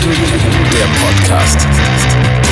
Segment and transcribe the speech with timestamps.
[0.00, 2.47] der Podcast.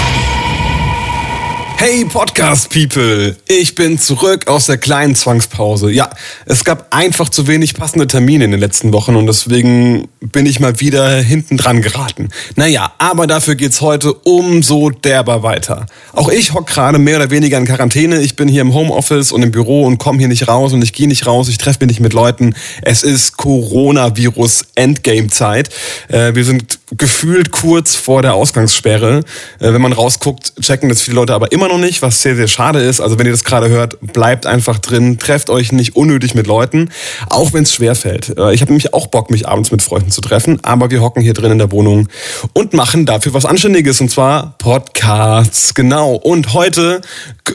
[1.79, 5.93] Hey Podcast People, ich bin zurück aus der kleinen Zwangspause.
[5.93, 6.09] Ja,
[6.47, 10.59] es gab einfach zu wenig passende Termine in den letzten Wochen und deswegen bin ich
[10.59, 12.31] mal wieder hinten dran geraten.
[12.57, 15.85] Naja, aber dafür geht's heute umso derber weiter.
[16.15, 18.21] Auch ich hock gerade mehr oder weniger in Quarantäne.
[18.23, 20.95] Ich bin hier im Homeoffice und im Büro und komme hier nicht raus und ich
[20.95, 22.55] gehe nicht raus, ich treffe mich nicht mit Leuten.
[22.83, 25.69] Es ist Coronavirus Endgame Zeit.
[26.09, 29.21] Äh, wir sind gefühlt kurz vor der Ausgangssperre.
[29.61, 32.49] Äh, wenn man rausguckt, checken das viele Leute aber immer noch nicht, was sehr, sehr
[32.49, 33.01] schade ist.
[33.01, 36.91] Also wenn ihr das gerade hört, bleibt einfach drin, trefft euch nicht unnötig mit Leuten,
[37.29, 38.37] auch wenn es schwer fällt.
[38.39, 41.23] Äh, ich habe nämlich auch Bock, mich abends mit Freunden zu treffen, aber wir hocken
[41.23, 42.09] hier drin in der Wohnung
[42.53, 45.75] und machen dafür was Anständiges und zwar Podcasts.
[45.75, 46.15] Genau.
[46.15, 47.01] Und heute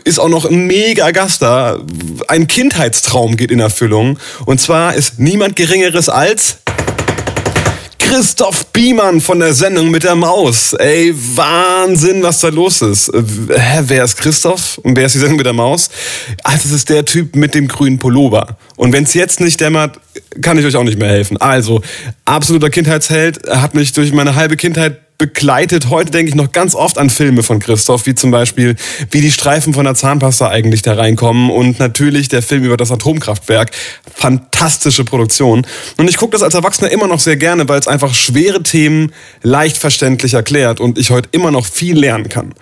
[0.04, 1.78] ist auch noch ein mega Gast da.
[2.28, 4.18] Ein Kindheitstraum geht in Erfüllung.
[4.46, 6.58] Und zwar ist niemand Geringeres als
[8.14, 10.74] Christoph Biemann von der Sendung mit der Maus.
[10.74, 13.08] Ey, Wahnsinn, was da los ist.
[13.08, 13.24] Äh,
[13.58, 15.90] hä, wer ist Christoph und wer ist die Sendung mit der Maus?
[16.44, 18.58] Ach, das ist der Typ mit dem grünen Pullover.
[18.76, 19.98] Und wenn es jetzt nicht dämmert,
[20.42, 21.38] kann ich euch auch nicht mehr helfen.
[21.38, 21.82] Also,
[22.26, 25.92] absoluter Kindheitsheld, hat mich durch meine halbe Kindheit begleitet.
[25.92, 28.76] Heute denke ich noch ganz oft an Filme von Christoph, wie zum Beispiel,
[29.12, 32.92] wie die Streifen von der Zahnpasta eigentlich da reinkommen und natürlich der Film über das
[32.92, 33.70] Atomkraftwerk.
[34.16, 35.68] Fantastische Produktion.
[35.98, 39.12] Und ich gucke das als Erwachsener immer noch sehr gerne, weil es einfach schwere Themen
[39.44, 42.56] leicht verständlich erklärt und ich heute immer noch viel lernen kann.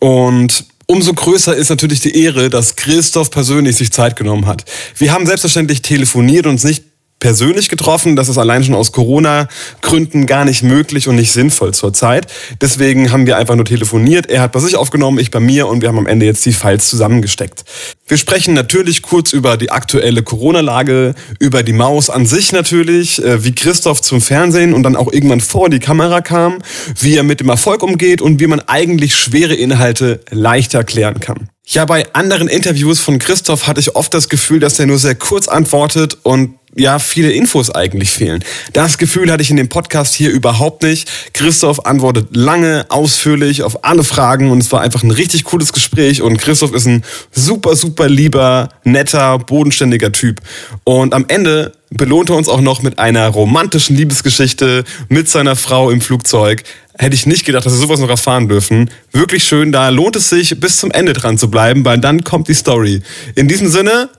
[0.00, 4.64] Und Umso größer ist natürlich die Ehre, dass Christoph persönlich sich Zeit genommen hat.
[4.98, 6.91] Wir haben selbstverständlich telefoniert und uns nicht
[7.22, 8.16] persönlich getroffen.
[8.16, 12.26] Das ist allein schon aus Corona-Gründen gar nicht möglich und nicht sinnvoll zurzeit.
[12.60, 14.28] Deswegen haben wir einfach nur telefoniert.
[14.28, 16.52] Er hat bei sich aufgenommen, ich bei mir und wir haben am Ende jetzt die
[16.52, 17.64] Files zusammengesteckt.
[18.08, 23.44] Wir sprechen natürlich kurz über die aktuelle Corona-Lage, über die Maus an sich natürlich, äh,
[23.44, 26.58] wie Christoph zum Fernsehen und dann auch irgendwann vor die Kamera kam,
[26.98, 31.51] wie er mit dem Erfolg umgeht und wie man eigentlich schwere Inhalte leicht erklären kann.
[31.66, 35.14] Ja, bei anderen Interviews von Christoph hatte ich oft das Gefühl, dass er nur sehr
[35.14, 38.42] kurz antwortet und ja, viele Infos eigentlich fehlen.
[38.72, 41.08] Das Gefühl hatte ich in dem Podcast hier überhaupt nicht.
[41.34, 46.22] Christoph antwortet lange, ausführlich auf alle Fragen und es war einfach ein richtig cooles Gespräch
[46.22, 50.40] und Christoph ist ein super, super lieber, netter, bodenständiger Typ.
[50.84, 55.90] Und am Ende belohnt er uns auch noch mit einer romantischen Liebesgeschichte mit seiner Frau
[55.90, 56.64] im Flugzeug.
[56.98, 58.90] Hätte ich nicht gedacht, dass wir sowas noch erfahren dürfen.
[59.12, 62.48] Wirklich schön, da lohnt es sich, bis zum Ende dran zu bleiben, weil dann kommt
[62.48, 63.02] die Story.
[63.34, 64.10] In diesem Sinne,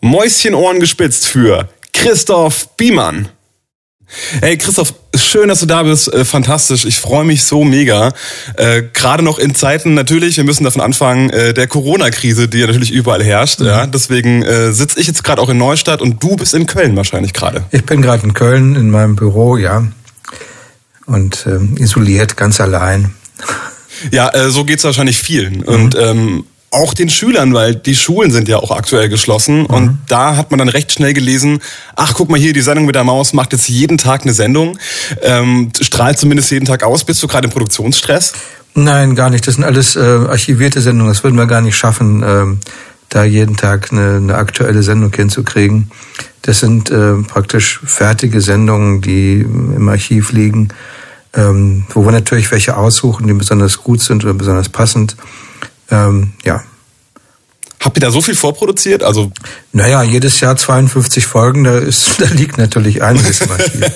[0.00, 3.28] Mäuschenohren gespitzt für Christoph Biemann.
[4.40, 6.12] Hey Christoph, schön, dass du da bist.
[6.12, 6.84] Äh, fantastisch.
[6.84, 8.12] Ich freue mich so mega.
[8.56, 12.66] Äh, Gerade noch in Zeiten natürlich, wir müssen davon anfangen, äh, der Corona-Krise, die ja
[12.66, 13.60] natürlich überall herrscht.
[13.60, 13.66] Mhm.
[13.66, 16.96] Ja, deswegen äh, sitze ich jetzt gerade auch in Neustadt und du bist in Köln
[16.96, 17.62] wahrscheinlich gerade.
[17.70, 19.86] Ich bin gerade in Köln in meinem Büro, ja.
[21.10, 23.14] Und ähm, isoliert, ganz allein.
[24.12, 25.58] Ja, äh, so geht's wahrscheinlich vielen.
[25.58, 25.62] Mhm.
[25.64, 29.60] Und ähm, auch den Schülern, weil die Schulen sind ja auch aktuell geschlossen.
[29.62, 29.66] Mhm.
[29.66, 31.60] Und da hat man dann recht schnell gelesen,
[31.96, 34.78] ach, guck mal hier, die Sendung mit der Maus macht jetzt jeden Tag eine Sendung,
[35.22, 37.04] ähm, strahlt zumindest jeden Tag aus.
[37.04, 38.32] Bist du gerade im Produktionsstress?
[38.74, 39.46] Nein, gar nicht.
[39.48, 41.12] Das sind alles äh, archivierte Sendungen.
[41.12, 42.44] Das würden wir gar nicht schaffen, äh,
[43.08, 45.90] da jeden Tag eine, eine aktuelle Sendung hinzukriegen.
[46.42, 50.68] Das sind äh, praktisch fertige Sendungen, die im Archiv liegen,
[51.34, 55.16] ähm, wo wir natürlich welche aussuchen, die besonders gut sind oder besonders passend.
[55.90, 56.62] Ähm, ja.
[57.82, 59.02] Habt ihr da so viel vorproduziert?
[59.02, 59.32] Also
[59.72, 63.80] naja, jedes Jahr 52 Folgen, da, ist, da liegt natürlich einiges Archiv.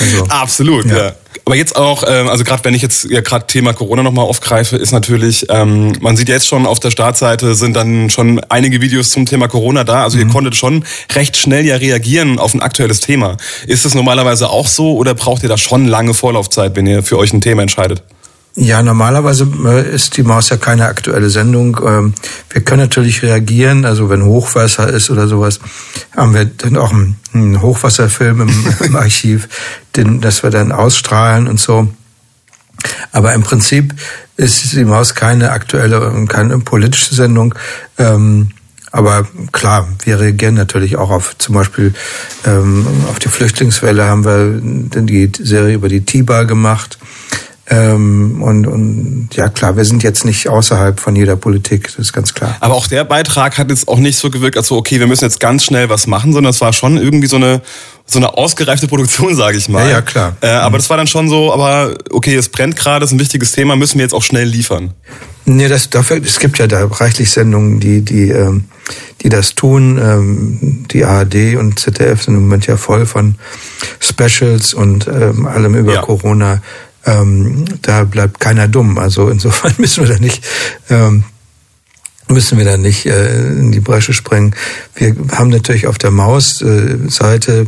[0.00, 0.96] Also, Absolut, ja.
[0.96, 1.12] ja.
[1.50, 4.76] Aber jetzt auch, ähm, also gerade wenn ich jetzt ja gerade Thema Corona nochmal aufgreife,
[4.76, 9.10] ist natürlich, ähm, man sieht jetzt schon auf der Startseite sind dann schon einige Videos
[9.10, 10.04] zum Thema Corona da.
[10.04, 10.28] Also mhm.
[10.28, 13.36] ihr konntet schon recht schnell ja reagieren auf ein aktuelles Thema.
[13.66, 17.18] Ist das normalerweise auch so oder braucht ihr da schon lange Vorlaufzeit, wenn ihr für
[17.18, 18.04] euch ein Thema entscheidet?
[18.56, 21.80] Ja, normalerweise äh, ist die Maus ja keine aktuelle Sendung.
[21.86, 22.14] Ähm,
[22.50, 25.60] wir können natürlich reagieren, also wenn Hochwasser ist oder sowas,
[26.16, 26.92] haben wir dann auch
[27.32, 28.50] einen Hochwasserfilm im,
[28.80, 29.48] im Archiv,
[29.96, 31.88] den, dass wir dann ausstrahlen und so.
[33.12, 33.94] Aber im Prinzip
[34.36, 37.54] ist die Maus keine aktuelle und keine politische Sendung.
[37.98, 38.50] Ähm,
[38.90, 41.94] aber klar, wir reagieren natürlich auch auf zum Beispiel
[42.44, 46.98] ähm, auf die Flüchtlingswelle haben wir die Serie über die Tiba gemacht.
[47.72, 52.12] Ähm, und, und ja klar, wir sind jetzt nicht außerhalb von jeder Politik, das ist
[52.12, 52.56] ganz klar.
[52.58, 55.24] Aber auch der Beitrag hat jetzt auch nicht so gewirkt, als so, okay, wir müssen
[55.24, 57.62] jetzt ganz schnell was machen, sondern es war schon irgendwie so eine
[58.06, 59.84] so eine ausgereifte Produktion, sage ich mal.
[59.84, 60.36] Ja, ja klar.
[60.40, 60.78] Äh, aber mhm.
[60.78, 63.98] das war dann schon so, aber okay, es brennt gerade, ist ein wichtiges Thema, müssen
[63.98, 64.94] wir jetzt auch schnell liefern.
[65.44, 68.64] Nee, das, dafür, es gibt ja da reichlich Sendungen, die, die, ähm,
[69.22, 69.98] die das tun.
[69.98, 73.36] Ähm, die ARD und ZDF sind im Moment ja voll von
[74.00, 76.00] Specials und ähm, allem über ja.
[76.02, 76.62] Corona.
[77.06, 78.98] Ähm, da bleibt keiner dumm.
[78.98, 80.44] Also insofern müssen wir da nicht
[80.88, 81.24] ähm,
[82.30, 84.54] müssen wir da nicht äh, in die Bresche springen.
[84.94, 87.66] Wir haben natürlich auf der Maus-Seite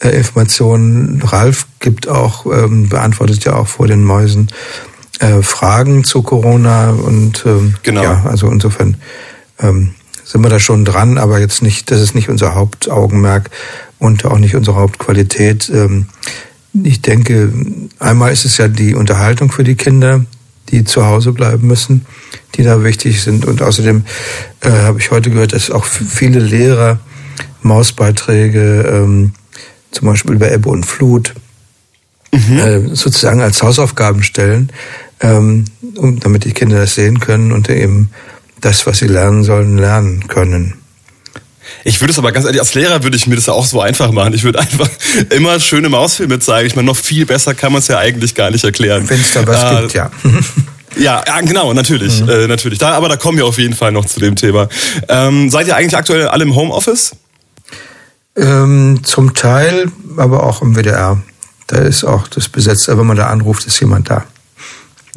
[0.00, 1.22] äh, Informationen.
[1.22, 4.48] Ralf gibt auch, ähm, beantwortet ja auch vor den Mäusen
[5.20, 8.02] äh, Fragen zu Corona und ähm, genau.
[8.02, 8.96] ja, also insofern
[9.60, 9.94] ähm,
[10.24, 13.50] sind wir da schon dran, aber jetzt nicht, das ist nicht unser Hauptaugenmerk
[13.98, 15.70] und auch nicht unsere Hauptqualität.
[15.70, 16.06] Ähm,
[16.84, 17.52] ich denke,
[17.98, 20.24] einmal ist es ja die Unterhaltung für die Kinder,
[20.68, 22.06] die zu Hause bleiben müssen,
[22.54, 23.44] die da wichtig sind.
[23.44, 24.04] Und außerdem
[24.60, 26.98] äh, habe ich heute gehört, dass auch viele Lehrer
[27.62, 29.32] Mausbeiträge, ähm,
[29.90, 31.34] zum Beispiel über Ebbe und Flut,
[32.32, 32.58] mhm.
[32.58, 34.70] äh, sozusagen als Hausaufgaben stellen,
[35.20, 35.64] ähm,
[35.96, 38.10] um, damit die Kinder das sehen können und eben
[38.60, 40.74] das, was sie lernen sollen, lernen können.
[41.86, 43.80] Ich würde es aber ganz ehrlich, als Lehrer würde ich mir das ja auch so
[43.80, 44.34] einfach machen.
[44.34, 44.88] Ich würde einfach
[45.30, 46.66] immer schöne Mausfilme zeigen.
[46.66, 49.08] Ich meine, noch viel besser kann man es ja eigentlich gar nicht erklären.
[49.08, 50.10] Wenn es da was äh, gibt, ja.
[50.98, 52.28] Ja, genau, natürlich, mhm.
[52.30, 52.78] äh, natürlich.
[52.78, 54.66] Da, aber da kommen wir auf jeden Fall noch zu dem Thema.
[55.08, 57.14] Ähm, seid ihr eigentlich aktuell alle im Homeoffice?
[58.34, 61.20] Ähm, zum Teil, aber auch im WDR.
[61.66, 62.88] Da ist auch das besetzt.
[62.88, 64.24] Wenn man da anruft, ist jemand da.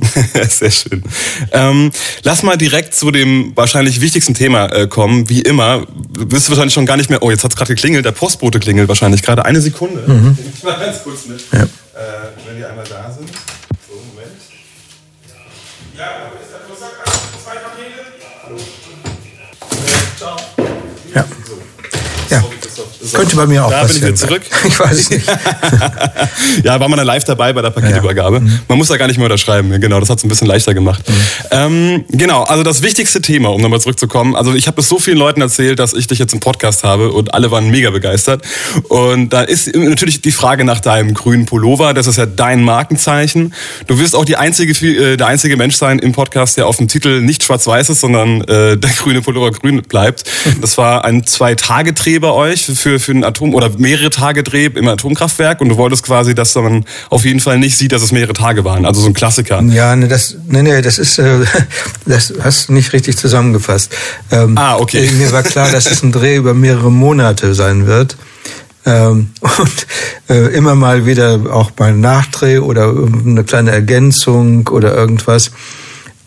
[0.50, 1.04] Sehr schön.
[1.51, 1.92] Ähm,
[2.24, 5.30] lass mal direkt zu dem wahrscheinlich wichtigsten Thema äh, kommen.
[5.30, 7.22] Wie immer, du wirst wahrscheinlich schon gar nicht mehr.
[7.24, 8.06] Oh, jetzt hat es gerade geklingelt.
[8.06, 9.46] Der Postbote klingelt wahrscheinlich gerade.
[9.46, 10.01] Eine Sekunde.
[10.07, 10.38] Mhm.
[10.56, 11.42] Ich mal ganz kurz mit.
[11.51, 11.63] Ja.
[11.63, 11.68] Äh,
[12.48, 13.30] wenn die einmal da sind.
[13.88, 14.36] So, Moment.
[15.98, 16.31] Ja,
[23.01, 23.19] Ja.
[23.19, 24.01] Könnte bei mir auch da passieren.
[24.01, 24.41] Da bin ich wieder zurück.
[24.69, 25.27] Ich weiß nicht.
[26.63, 28.37] ja, war man da live dabei bei der Paketübergabe.
[28.37, 28.41] Ja.
[28.41, 28.59] Mhm.
[28.67, 29.69] Man muss da gar nicht mehr unterschreiben.
[29.79, 31.07] Genau, das hat es ein bisschen leichter gemacht.
[31.07, 31.13] Mhm.
[31.51, 34.35] Ähm, genau, also das wichtigste Thema, um nochmal zurückzukommen.
[34.35, 37.11] Also ich habe es so vielen Leuten erzählt, dass ich dich jetzt im Podcast habe
[37.11, 38.43] und alle waren mega begeistert.
[38.89, 41.93] Und da ist natürlich die Frage nach deinem grünen Pullover.
[41.93, 43.53] Das ist ja dein Markenzeichen.
[43.87, 46.87] Du wirst auch die einzige, äh, der einzige Mensch sein im Podcast, der auf dem
[46.87, 50.23] Titel nicht schwarz-weiß ist, sondern äh, der grüne Pullover grün bleibt.
[50.61, 54.88] Das war ein Zwei-Tage-Dreh bei euch für, für ein Atom- oder mehrere Tage Dreh im
[54.88, 58.33] Atomkraftwerk und du wolltest quasi, dass man auf jeden Fall nicht sieht, dass es mehrere
[58.33, 58.86] Tage waren.
[58.86, 59.62] Also so ein Klassiker.
[59.63, 61.39] Ja, ne, das, ne, ne, das ist, äh,
[62.06, 63.95] das hast du nicht richtig zusammengefasst.
[64.31, 65.10] Ähm, ah, okay.
[65.18, 68.18] Mir war klar, dass es ein Dreh über mehrere Monate sein wird.
[68.86, 69.88] Ähm, und
[70.30, 75.51] äh, immer mal wieder auch mal Nachdreh oder eine kleine Ergänzung oder irgendwas.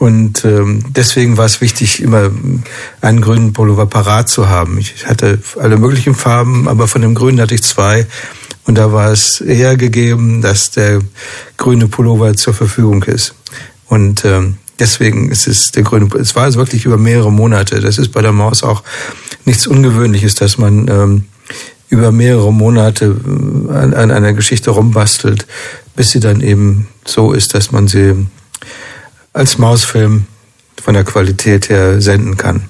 [0.03, 2.29] Und ähm, deswegen war es wichtig, immer
[3.01, 4.79] einen grünen Pullover parat zu haben.
[4.79, 8.09] Ich hatte alle möglichen Farben, aber von dem grünen hatte ich zwei.
[8.65, 11.03] Und da war es eher gegeben, dass der
[11.57, 13.37] grüne Pullover zur Verfügung ist.
[13.87, 16.09] Und ähm, deswegen ist es der grüne.
[16.19, 17.79] Es war also wirklich über mehrere Monate.
[17.79, 18.83] Das ist bei der Maus auch
[19.45, 21.25] nichts Ungewöhnliches, dass man ähm,
[21.91, 25.47] über mehrere Monate äh, an, an einer Geschichte rumbastelt,
[25.95, 28.27] bis sie dann eben so ist, dass man sie
[29.33, 30.27] als Mausfilm
[30.83, 32.63] von der Qualität her senden kann.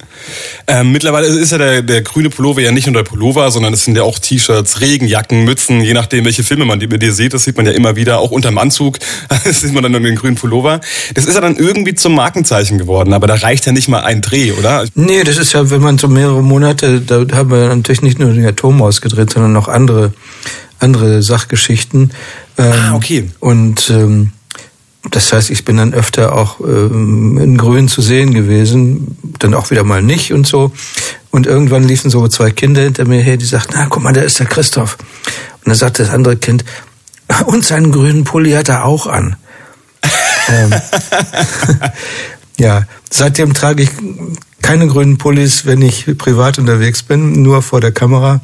[0.67, 3.85] Ähm, mittlerweile ist ja der, der grüne Pullover ja nicht nur der Pullover, sondern es
[3.85, 7.35] sind ja auch T-Shirts, Regenjacken, Mützen, je nachdem, welche Filme man mit dir sieht.
[7.35, 8.99] Das sieht man ja immer wieder, auch unterm Anzug
[9.29, 10.81] das sieht man dann den grünen Pullover.
[11.14, 14.23] Das ist ja dann irgendwie zum Markenzeichen geworden, aber da reicht ja nicht mal ein
[14.23, 14.85] Dreh, oder?
[14.94, 18.32] Nee, das ist ja, wenn man so mehrere Monate, da haben wir natürlich nicht nur
[18.32, 20.12] den Atom ausgedreht, sondern noch andere,
[20.79, 22.12] andere Sachgeschichten.
[22.58, 23.31] Ähm, ah, okay.
[23.41, 24.32] Und ähm,
[25.11, 29.71] das heißt, ich bin dann öfter auch ähm, in Grün zu sehen gewesen, dann auch
[29.71, 30.73] wieder mal nicht und so.
[31.31, 34.21] Und irgendwann liefen so zwei Kinder hinter mir her, die sagten, na guck mal, da
[34.21, 34.99] ist der Christoph.
[35.65, 36.65] Und dann sagte das andere Kind,
[37.47, 39.37] und seinen grünen Pulli hat er auch an.
[40.51, 40.73] ähm,
[42.59, 43.91] ja, seitdem trage ich
[44.63, 48.41] keine grünen Pullis, wenn ich privat unterwegs bin, nur vor der Kamera.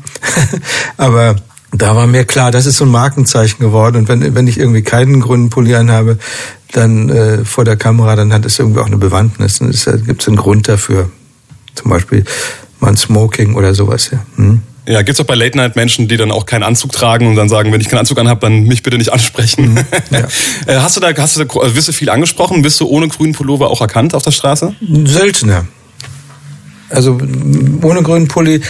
[0.96, 1.36] Aber
[1.72, 3.96] da war mir klar, das ist so ein Markenzeichen geworden.
[3.96, 6.18] Und wenn, wenn ich irgendwie keinen grünen Pulli anhabe,
[6.72, 9.60] dann äh, vor der Kamera, dann hat es irgendwie auch eine Bewandtnis.
[9.60, 11.10] Und es gibt einen Grund dafür.
[11.74, 12.24] Zum Beispiel
[12.80, 14.10] mal ein Smoking oder sowas.
[14.10, 14.62] Ja, hm?
[14.86, 17.36] ja gibt es auch bei Late Night Menschen, die dann auch keinen Anzug tragen und
[17.36, 19.74] dann sagen, wenn ich keinen Anzug anhabe, dann mich bitte nicht ansprechen.
[19.74, 20.26] Mhm, ja.
[20.66, 22.62] Äh, hast du da, hast du da, wirst du viel angesprochen?
[22.62, 24.74] Bist du ohne grünen Pullover auch erkannt auf der Straße?
[25.04, 25.66] Seltener.
[26.90, 27.18] Also
[27.82, 28.62] ohne grünen Pulli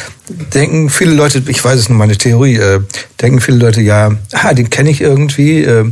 [0.52, 2.80] denken viele Leute, ich weiß es nur meine Theorie, äh,
[3.20, 5.90] denken viele Leute, ja, ah, den kenne ich irgendwie, äh,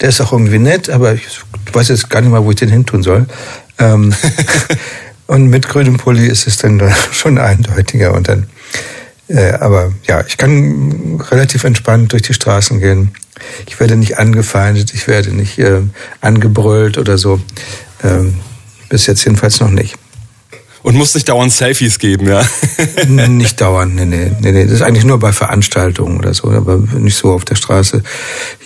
[0.00, 1.40] der ist auch irgendwie nett, aber ich
[1.72, 3.26] weiß jetzt gar nicht mal, wo ich den hin tun soll.
[3.78, 4.12] Ähm,
[5.28, 6.82] und mit grünem Pulli ist es dann
[7.12, 8.46] schon eindeutiger und dann,
[9.28, 13.12] äh, aber ja, ich kann relativ entspannt durch die Straßen gehen.
[13.66, 15.82] Ich werde nicht angefeindet, ich werde nicht äh,
[16.20, 17.40] angebrüllt oder so.
[18.02, 18.34] Ähm,
[18.88, 19.96] bis jetzt jedenfalls noch nicht.
[20.88, 22.42] Und muss nicht dauernd Selfies geben, ja?
[23.28, 24.64] nicht dauernd, nee, nee, nee, nee.
[24.64, 28.02] Das ist eigentlich nur bei Veranstaltungen oder so, aber wenn ich so auf der Straße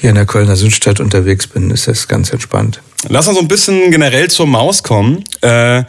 [0.01, 2.81] hier in der Kölner Südstadt unterwegs bin, ist das ganz entspannt.
[3.09, 5.25] Lass uns so ein bisschen generell zur Maus kommen.
[5.41, 5.83] Äh,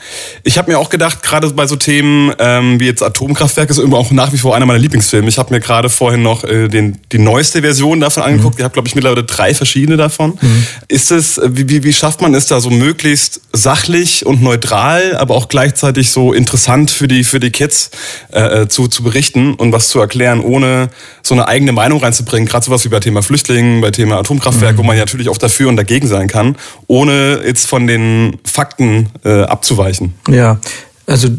[0.43, 3.97] ich habe mir auch gedacht, gerade bei so Themen ähm, wie jetzt Atomkraftwerk ist immer
[3.97, 5.29] auch nach wie vor einer meiner Lieblingsfilme.
[5.29, 8.55] Ich habe mir gerade vorhin noch äh, den, die neueste Version davon angeguckt.
[8.55, 8.61] Mhm.
[8.61, 10.39] Ich habe, glaube ich, mittlerweile drei verschiedene davon.
[10.41, 10.65] Mhm.
[10.87, 15.35] Ist es, wie, wie, wie schafft man es da so möglichst sachlich und neutral, aber
[15.35, 17.91] auch gleichzeitig so interessant für die, für die Kids
[18.31, 20.89] äh, zu, zu berichten und was zu erklären, ohne
[21.21, 22.47] so eine eigene Meinung reinzubringen?
[22.47, 24.77] Gerade sowas wie bei Thema Flüchtlingen, bei Thema Atomkraftwerk, mhm.
[24.77, 26.55] wo man ja natürlich auch dafür und dagegen sein kann,
[26.87, 30.13] ohne jetzt von den Fakten äh, abzuweichen.
[30.29, 30.59] Ja,
[31.05, 31.29] also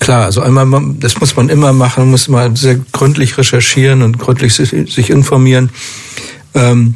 [0.00, 0.68] klar, also einmal,
[0.98, 5.70] das muss man immer machen, muss man sehr gründlich recherchieren und gründlich sich, sich informieren.
[6.54, 6.94] Ähm,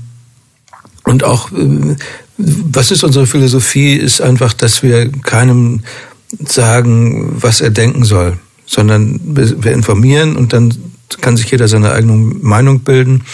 [1.04, 1.96] und auch, äh,
[2.38, 5.82] was ist unsere Philosophie, ist einfach, dass wir keinem
[6.40, 10.74] sagen, was er denken soll, sondern wir informieren und dann
[11.20, 13.24] kann sich jeder seine eigene Meinung bilden.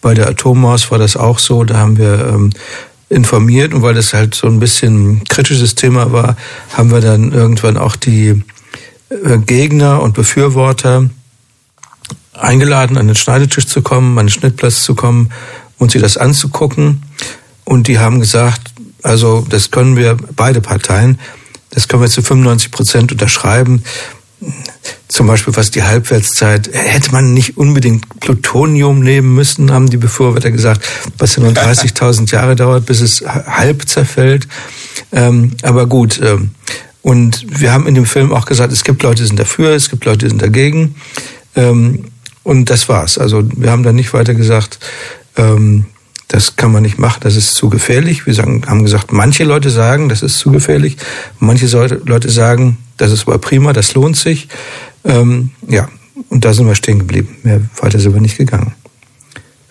[0.00, 2.50] Bei der Atommaus war das auch so, da haben wir ähm,
[3.08, 6.36] informiert und weil das halt so ein bisschen kritisches Thema war,
[6.72, 8.42] haben wir dann irgendwann auch die
[9.10, 11.08] äh, Gegner und Befürworter
[12.32, 15.30] eingeladen, an den Schneidetisch zu kommen, an den Schnittplatz zu kommen
[15.78, 17.02] und sich das anzugucken.
[17.64, 18.72] Und die haben gesagt,
[19.02, 21.18] also das können wir, beide Parteien,
[21.72, 23.82] das können wir zu 95 Prozent unterschreiben
[25.08, 30.50] zum Beispiel was die Halbwertszeit, hätte man nicht unbedingt Plutonium nehmen müssen, haben die Befürworter
[30.50, 30.88] gesagt,
[31.18, 34.48] was ja nur 30.000 Jahre dauert, bis es halb zerfällt.
[35.12, 36.50] Ähm, aber gut, ähm,
[37.02, 39.90] und wir haben in dem Film auch gesagt, es gibt Leute, die sind dafür, es
[39.90, 40.94] gibt Leute, die sind dagegen.
[41.56, 42.04] Ähm,
[42.42, 43.18] und das war's.
[43.18, 44.78] Also wir haben dann nicht weiter gesagt,
[45.36, 45.86] ähm,
[46.28, 48.26] das kann man nicht machen, das ist zu gefährlich.
[48.26, 50.96] Wir sagen, haben gesagt, manche Leute sagen, das ist zu gefährlich.
[51.38, 51.66] Manche
[52.04, 54.48] Leute sagen, das ist aber prima, das lohnt sich.
[55.04, 55.88] Ähm, ja,
[56.28, 57.36] und da sind wir stehen geblieben.
[57.42, 58.74] Mehr weiter sind wir nicht gegangen.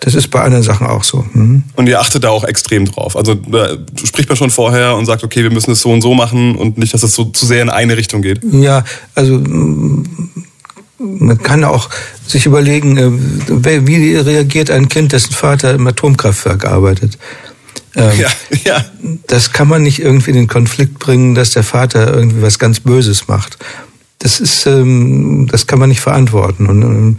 [0.02, 1.26] Das ist bei anderen Sachen auch so.
[1.34, 1.64] Mhm.
[1.76, 3.16] Und ihr achtet da auch extrem drauf.
[3.16, 6.16] Also da spricht man schon vorher und sagt, okay, wir müssen es so und so
[6.16, 8.42] machen und nicht, dass es so zu sehr in eine Richtung geht.
[8.52, 9.40] Ja, also
[11.02, 11.90] man kann auch
[12.26, 17.18] sich überlegen, äh, wie reagiert ein Kind, dessen Vater im Atomkraftwerk arbeitet.
[17.96, 18.30] Ähm, ja,
[18.64, 18.86] ja.
[19.28, 22.80] Das kann man nicht irgendwie in den Konflikt bringen, dass der Vater irgendwie was ganz
[22.80, 23.58] Böses macht.
[24.20, 26.68] Das ist, ähm, das kann man nicht verantworten.
[26.68, 27.18] Und ähm,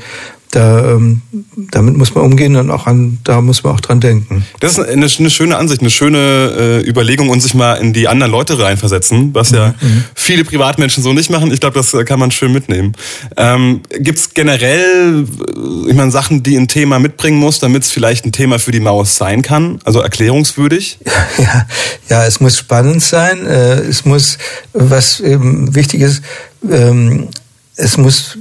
[0.52, 1.22] da, ähm,
[1.70, 4.46] damit muss man umgehen und auch an, da muss man auch dran denken.
[4.60, 8.06] Das ist eine, eine schöne Ansicht, eine schöne äh, Überlegung und sich mal in die
[8.06, 10.04] anderen Leute reinversetzen, was ja mhm.
[10.14, 11.50] viele Privatmenschen so nicht machen.
[11.52, 12.92] Ich glaube, das äh, kann man schön mitnehmen.
[13.38, 17.90] Ähm, Gibt es generell, äh, ich meine, Sachen, die ein Thema mitbringen muss, damit es
[17.90, 19.80] vielleicht ein Thema für die Maus sein kann?
[19.84, 20.98] Also erklärungswürdig?
[21.38, 21.66] Ja,
[22.08, 23.46] ja, es muss spannend sein.
[23.46, 24.38] Äh, es muss,
[24.74, 26.22] was eben wichtig ist,
[26.70, 27.28] ähm,
[27.76, 28.36] es muss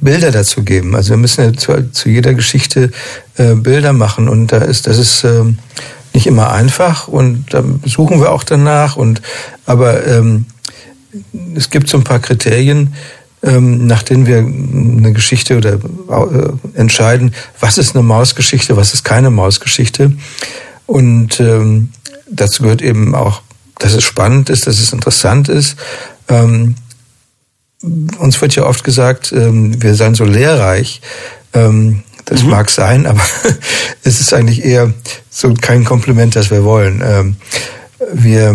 [0.00, 0.94] Bilder dazu geben.
[0.96, 2.90] Also wir müssen ja zu, zu jeder Geschichte
[3.36, 5.44] äh, Bilder machen und da ist das ist äh,
[6.12, 9.22] nicht immer einfach und da suchen wir auch danach und
[9.66, 10.46] aber ähm,
[11.54, 12.94] es gibt so ein paar Kriterien,
[13.42, 19.04] ähm, nach denen wir eine Geschichte oder äh, entscheiden, was ist eine Mausgeschichte, was ist
[19.04, 20.12] keine Mausgeschichte
[20.86, 21.90] und ähm,
[22.30, 23.42] dazu gehört eben auch,
[23.78, 25.76] dass es spannend ist, dass es interessant ist.
[26.28, 26.74] Ähm,
[27.82, 31.00] uns wird ja oft gesagt, ähm, wir seien so lehrreich.
[31.54, 32.50] Ähm, das mhm.
[32.50, 33.20] mag sein, aber
[34.04, 34.92] es ist eigentlich eher
[35.30, 37.02] so kein Kompliment, das wir wollen.
[37.04, 37.36] Ähm,
[38.12, 38.54] wir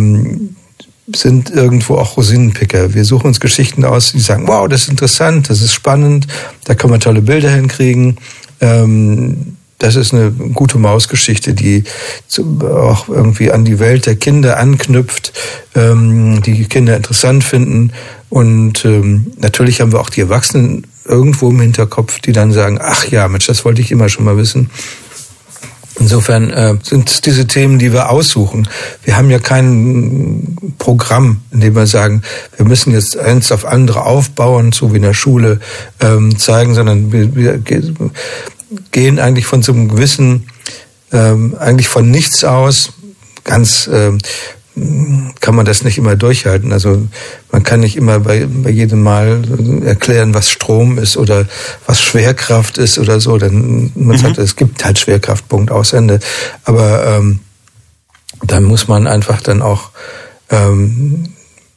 [1.14, 2.94] sind irgendwo auch Rosinenpicker.
[2.94, 6.28] Wir suchen uns Geschichten aus, die sagen, wow, das ist interessant, das ist spannend,
[6.64, 8.18] da kann man tolle Bilder hinkriegen.
[9.78, 11.84] Das ist eine gute Mausgeschichte, die
[12.62, 15.34] auch irgendwie an die Welt der Kinder anknüpft,
[15.76, 17.92] die die Kinder interessant finden
[18.36, 23.06] und ähm, natürlich haben wir auch die Erwachsenen irgendwo im Hinterkopf, die dann sagen, ach
[23.06, 24.70] ja, Mensch, das wollte ich immer schon mal wissen.
[25.98, 28.68] Insofern äh, sind es diese Themen, die wir aussuchen.
[29.06, 32.24] Wir haben ja kein Programm, in dem wir sagen,
[32.58, 35.62] wir müssen jetzt eins auf andere aufbauen, so wie in der Schule
[36.02, 37.58] ähm, zeigen, sondern wir, wir
[38.92, 40.48] gehen eigentlich von so einem gewissen,
[41.12, 42.94] ähm, eigentlich von nichts aus,
[43.44, 44.20] ganz ähm,
[45.40, 46.74] kann man das nicht immer durchhalten.
[46.74, 47.08] Also
[47.52, 49.42] man kann nicht immer bei, bei jedem Mal
[49.86, 51.46] erklären, was Strom ist oder
[51.86, 53.38] was Schwerkraft ist oder so.
[53.38, 54.22] Dann man mhm.
[54.22, 56.20] sagt, es gibt halt Schwerkraftpunkt aus Ende.
[56.66, 57.40] Aber ähm,
[58.44, 59.92] dann muss man einfach dann auch
[60.50, 61.30] ähm,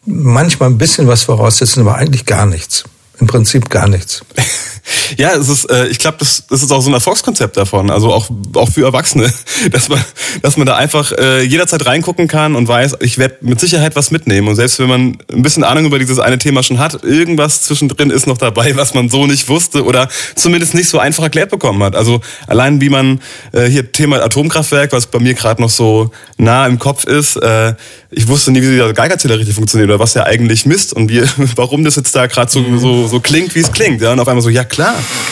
[0.05, 2.85] manchmal ein bisschen was voraussetzen, aber eigentlich gar nichts.
[3.21, 4.23] Im Prinzip gar nichts.
[5.17, 8.13] Ja, es ist, äh, ich glaube, das, das ist auch so ein Erfolgskonzept davon, also
[8.13, 9.33] auch, auch für Erwachsene,
[9.71, 9.99] dass man,
[10.43, 14.11] dass man da einfach äh, jederzeit reingucken kann und weiß, ich werde mit Sicherheit was
[14.11, 14.49] mitnehmen.
[14.49, 18.11] Und selbst wenn man ein bisschen Ahnung über dieses eine Thema schon hat, irgendwas zwischendrin
[18.11, 21.83] ist noch dabei, was man so nicht wusste oder zumindest nicht so einfach erklärt bekommen
[21.83, 21.97] hat.
[21.97, 23.21] Also allein wie man
[23.53, 27.75] äh, hier Thema Atomkraftwerk, was bei mir gerade noch so nah im Kopf ist, äh,
[28.11, 31.23] ich wusste nie, wie der Geigerzähler richtig funktioniert oder was der eigentlich misst und wie,
[31.57, 34.01] warum das jetzt da gerade so, so, so klingt, wie es klingt.
[34.01, 34.13] Ja?
[34.13, 34.78] Und auf einmal so, ja klar,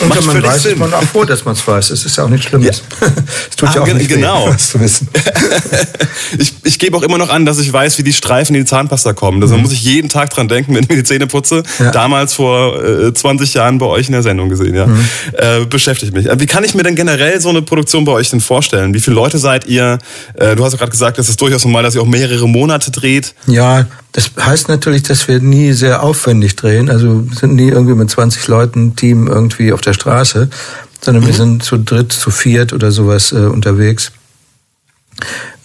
[0.00, 0.72] und macht man weiß, Sinn.
[0.72, 1.90] ist man auch froh, dass man es weiß.
[1.90, 2.82] Es ist ja auch nichts Schlimmes.
[3.00, 3.06] Ja.
[3.50, 4.46] es tut ah, ja auch nicht genau.
[4.46, 5.08] weh, was zu wissen.
[6.38, 8.68] ich, ich gebe auch immer noch an, dass ich weiß, wie die Streifen in die
[8.68, 9.40] Zahnpasta kommen.
[9.40, 9.62] Da mhm.
[9.62, 11.62] muss ich jeden Tag dran denken, wenn ich mir die Zähne putze.
[11.78, 11.90] Ja.
[11.90, 14.74] Damals vor äh, 20 Jahren bei euch in der Sendung gesehen.
[14.74, 14.86] Ja.
[14.86, 15.06] Mhm.
[15.32, 16.26] Äh, beschäftigt mich.
[16.38, 18.94] Wie kann ich mir denn generell so eine Produktion bei euch denn vorstellen?
[18.94, 19.98] Wie viele Leute seid ihr?
[20.34, 22.90] Äh, du hast ja gerade gesagt, es ist durchaus normal, dass ihr auch mehrere Monate
[22.90, 23.34] dreht.
[23.46, 26.88] Ja, das heißt natürlich, dass wir nie sehr aufwendig drehen.
[26.90, 30.48] Also sind nie irgendwie mit 20 Leuten Team irgendwie auf der Straße,
[31.00, 31.26] sondern mhm.
[31.26, 34.12] wir sind zu dritt, zu viert oder sowas äh, unterwegs.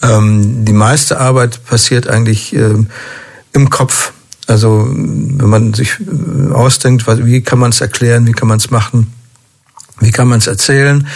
[0.02, 2.76] Ähm, die meiste Arbeit passiert eigentlich äh,
[3.54, 4.14] im Kopf.
[4.48, 8.72] Also wenn man sich äh, ausdenkt, wie kann man es erklären, wie kann man es
[8.72, 9.14] machen,
[10.00, 11.08] wie kann man es erzählen,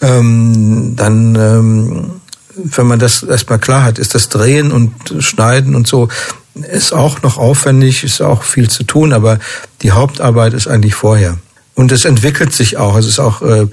[0.00, 2.10] ähm, dann ähm,
[2.56, 6.08] wenn man das erstmal klar hat, ist das Drehen und Schneiden und so
[6.54, 9.38] ist auch noch aufwendig, ist auch viel zu tun, aber
[9.82, 11.38] die Hauptarbeit ist eigentlich vorher.
[11.74, 12.96] Und es entwickelt sich auch.
[12.96, 13.66] Es ist auch, äh,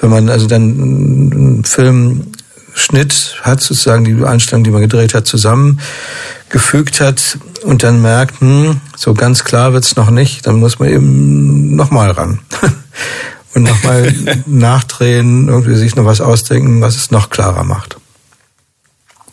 [0.00, 7.00] wenn man also dann einen Filmschnitt hat, sozusagen die Einstellung, die man gedreht hat, zusammengefügt
[7.00, 11.76] hat und dann merkt, hm, so ganz klar wird's noch nicht, dann muss man eben
[11.76, 12.40] nochmal ran.
[13.54, 14.12] und nochmal
[14.46, 17.96] nachdrehen, irgendwie sich noch was ausdenken, was es noch klarer macht.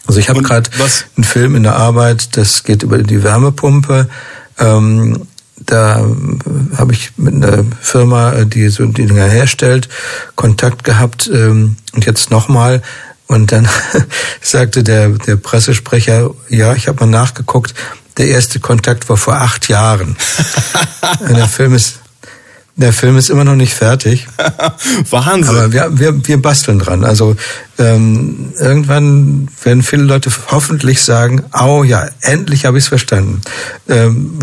[0.10, 0.72] Also ich habe gerade
[1.16, 4.10] einen Film in der Arbeit, das geht über die Wärmepumpe.
[4.58, 6.04] Ähm, da
[6.76, 9.88] habe ich mit einer Firma, die so die Dinger herstellt,
[10.34, 12.82] Kontakt gehabt ähm, und jetzt nochmal.
[13.28, 13.70] Und dann
[14.42, 17.76] sagte der, der Pressesprecher, ja, ich habe mal nachgeguckt,
[18.18, 20.18] der erste Kontakt war vor acht Jahren.
[21.30, 22.00] der Film ist
[22.80, 24.28] der Film ist immer noch nicht fertig.
[25.10, 25.56] Wahnsinn.
[25.56, 27.04] Aber wir, wir, wir basteln dran.
[27.04, 27.36] Also
[27.78, 33.42] ähm, irgendwann werden viele Leute hoffentlich sagen, oh ja, endlich habe ich es verstanden.
[33.90, 34.40] Ähm,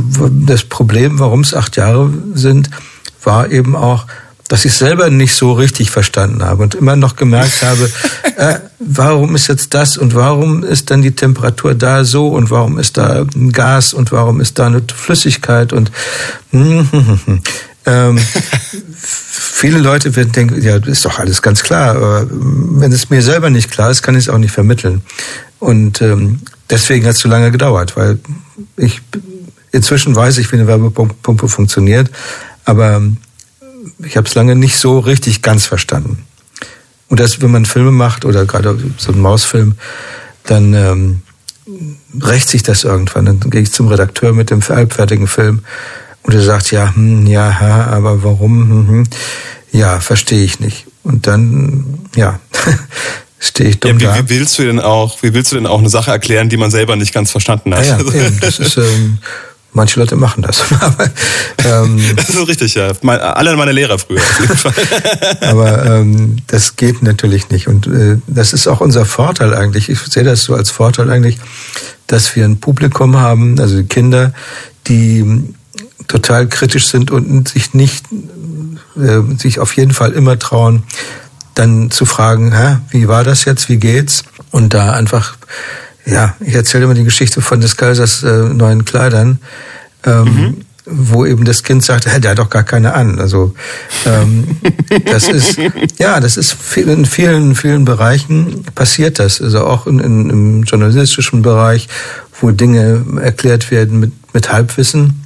[0.46, 2.68] das Problem, warum es acht Jahre sind,
[3.24, 4.06] war eben auch,
[4.48, 7.90] dass ich selber nicht so richtig verstanden habe und immer noch gemerkt habe,
[8.36, 12.78] äh, warum ist jetzt das und warum ist dann die Temperatur da so und warum
[12.78, 15.90] ist da ein Gas und warum ist da eine Flüssigkeit und
[17.86, 18.18] ähm,
[18.98, 21.96] viele Leute werden denken, ja, ist doch alles ganz klar.
[21.96, 25.02] Aber wenn es mir selber nicht klar ist, kann ich es auch nicht vermitteln.
[25.58, 28.18] Und ähm, deswegen hat es so lange gedauert, weil
[28.76, 29.00] ich
[29.72, 32.10] inzwischen weiß ich, wie eine Werbepumpe funktioniert,
[32.64, 33.02] aber
[34.00, 36.24] ich habe es lange nicht so richtig ganz verstanden.
[37.08, 39.74] Und das, wenn man Filme macht oder gerade so einen Mausfilm,
[40.44, 41.22] dann ähm,
[42.20, 43.26] rächt sich das irgendwann.
[43.26, 45.60] Dann gehe ich zum Redakteur mit dem halbfertigen Film
[46.26, 47.50] und er sagt, ja, hm, ja,
[47.90, 48.68] aber warum?
[48.68, 49.04] Hm, hm.
[49.72, 50.86] Ja, verstehe ich nicht.
[51.04, 52.40] Und dann, ja,
[53.38, 55.78] stehe ich dumm ja, wie, wie, willst du denn auch, wie willst du denn auch
[55.78, 57.86] eine Sache erklären, die man selber nicht ganz verstanden hat?
[57.86, 59.18] Ja, ja eben, das ist, ähm,
[59.72, 60.64] manche Leute machen das.
[60.80, 61.04] aber,
[61.64, 62.90] ähm, das ist richtig, ja.
[63.02, 64.72] Mein, alle meine Lehrer früher auf jeden Fall.
[65.42, 67.68] aber ähm, das geht natürlich nicht.
[67.68, 69.88] Und äh, das ist auch unser Vorteil eigentlich.
[69.90, 71.38] Ich sehe das so als Vorteil eigentlich,
[72.08, 74.32] dass wir ein Publikum haben, also Kinder,
[74.88, 75.54] die
[76.08, 78.06] total kritisch sind und sich nicht,
[78.96, 80.82] äh, sich auf jeden Fall immer trauen,
[81.54, 84.24] dann zu fragen, Hä, wie war das jetzt, wie geht's?
[84.50, 85.36] Und da einfach,
[86.04, 89.40] ja, ich erzähle immer die Geschichte von des Kaisers äh, neuen Kleidern.
[90.04, 90.56] Ähm, mhm
[90.86, 93.18] wo eben das Kind sagt, hey, der hat doch gar keine an.
[93.18, 93.54] Also
[94.06, 94.56] ähm,
[95.04, 95.58] das ist
[95.98, 99.40] ja, das ist in vielen vielen Bereichen passiert das.
[99.42, 101.88] Also auch in, in, im journalistischen Bereich,
[102.40, 105.25] wo Dinge erklärt werden mit mit Halbwissen.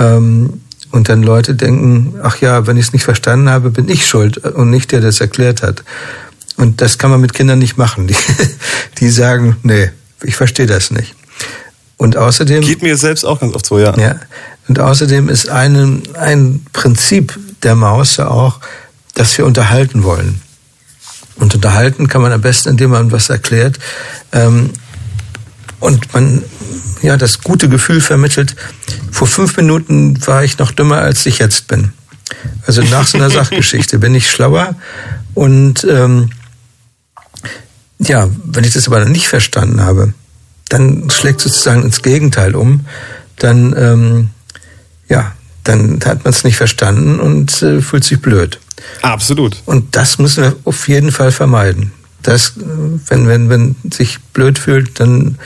[0.00, 0.60] Ähm,
[0.90, 4.38] und dann Leute denken, ach ja, wenn ich es nicht verstanden habe, bin ich schuld
[4.38, 5.84] und nicht der, der es erklärt hat.
[6.56, 8.06] Und das kann man mit Kindern nicht machen.
[8.08, 8.16] Die,
[8.98, 9.90] die sagen, nee,
[10.22, 11.14] ich verstehe das nicht.
[11.96, 12.62] Und außerdem.
[12.62, 13.96] Geht mir selbst auch ganz oft so, ja.
[13.98, 14.16] Ja.
[14.68, 18.60] Und außerdem ist ein, ein Prinzip der Maus ja auch,
[19.14, 20.40] dass wir unterhalten wollen.
[21.36, 23.78] Und unterhalten kann man am besten, indem man was erklärt.
[24.32, 24.70] Ähm,
[25.80, 26.42] und man
[27.02, 28.56] ja das gute Gefühl vermittelt.
[29.10, 31.92] Vor fünf Minuten war ich noch dümmer, als ich jetzt bin.
[32.66, 34.74] Also nach so einer Sachgeschichte bin ich schlauer
[35.34, 36.30] und ähm,
[37.98, 40.14] ja, wenn ich das aber nicht verstanden habe,
[40.68, 42.86] dann schlägt sozusagen ins Gegenteil um.
[43.36, 44.30] Dann ähm,
[45.08, 45.32] ja,
[45.64, 48.58] dann hat man es nicht verstanden und äh, fühlt sich blöd.
[49.02, 49.56] Absolut.
[49.66, 51.92] Und das müssen wir auf jeden Fall vermeiden.
[52.22, 52.62] Das, äh,
[53.08, 55.38] wenn, wenn, wenn sich blöd fühlt, dann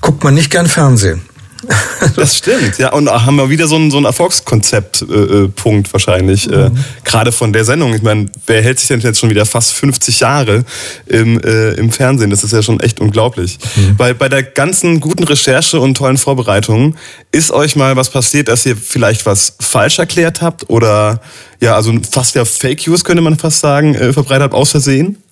[0.00, 1.22] guckt man nicht gern Fernsehen.
[2.16, 2.92] Das stimmt, ja.
[2.92, 6.50] Und haben wir wieder so ein, so ein Erfolgskonzept-Punkt äh, äh wahrscheinlich.
[6.50, 6.76] Äh, mhm.
[6.76, 7.94] Äh, Gerade von der Sendung.
[7.94, 10.64] Ich meine, wer hält sich denn jetzt schon wieder fast 50 Jahre
[11.06, 12.30] im, äh, im Fernsehen?
[12.30, 13.58] Das ist ja schon echt unglaublich.
[13.76, 13.96] Mhm.
[13.96, 16.96] Bei, bei der ganzen guten Recherche und tollen Vorbereitung
[17.32, 21.20] ist euch mal was passiert, dass ihr vielleicht was falsch erklärt habt oder
[21.60, 25.23] ja, also fast ja Fake News könnte man fast sagen, äh, verbreitet habt aus Versehen?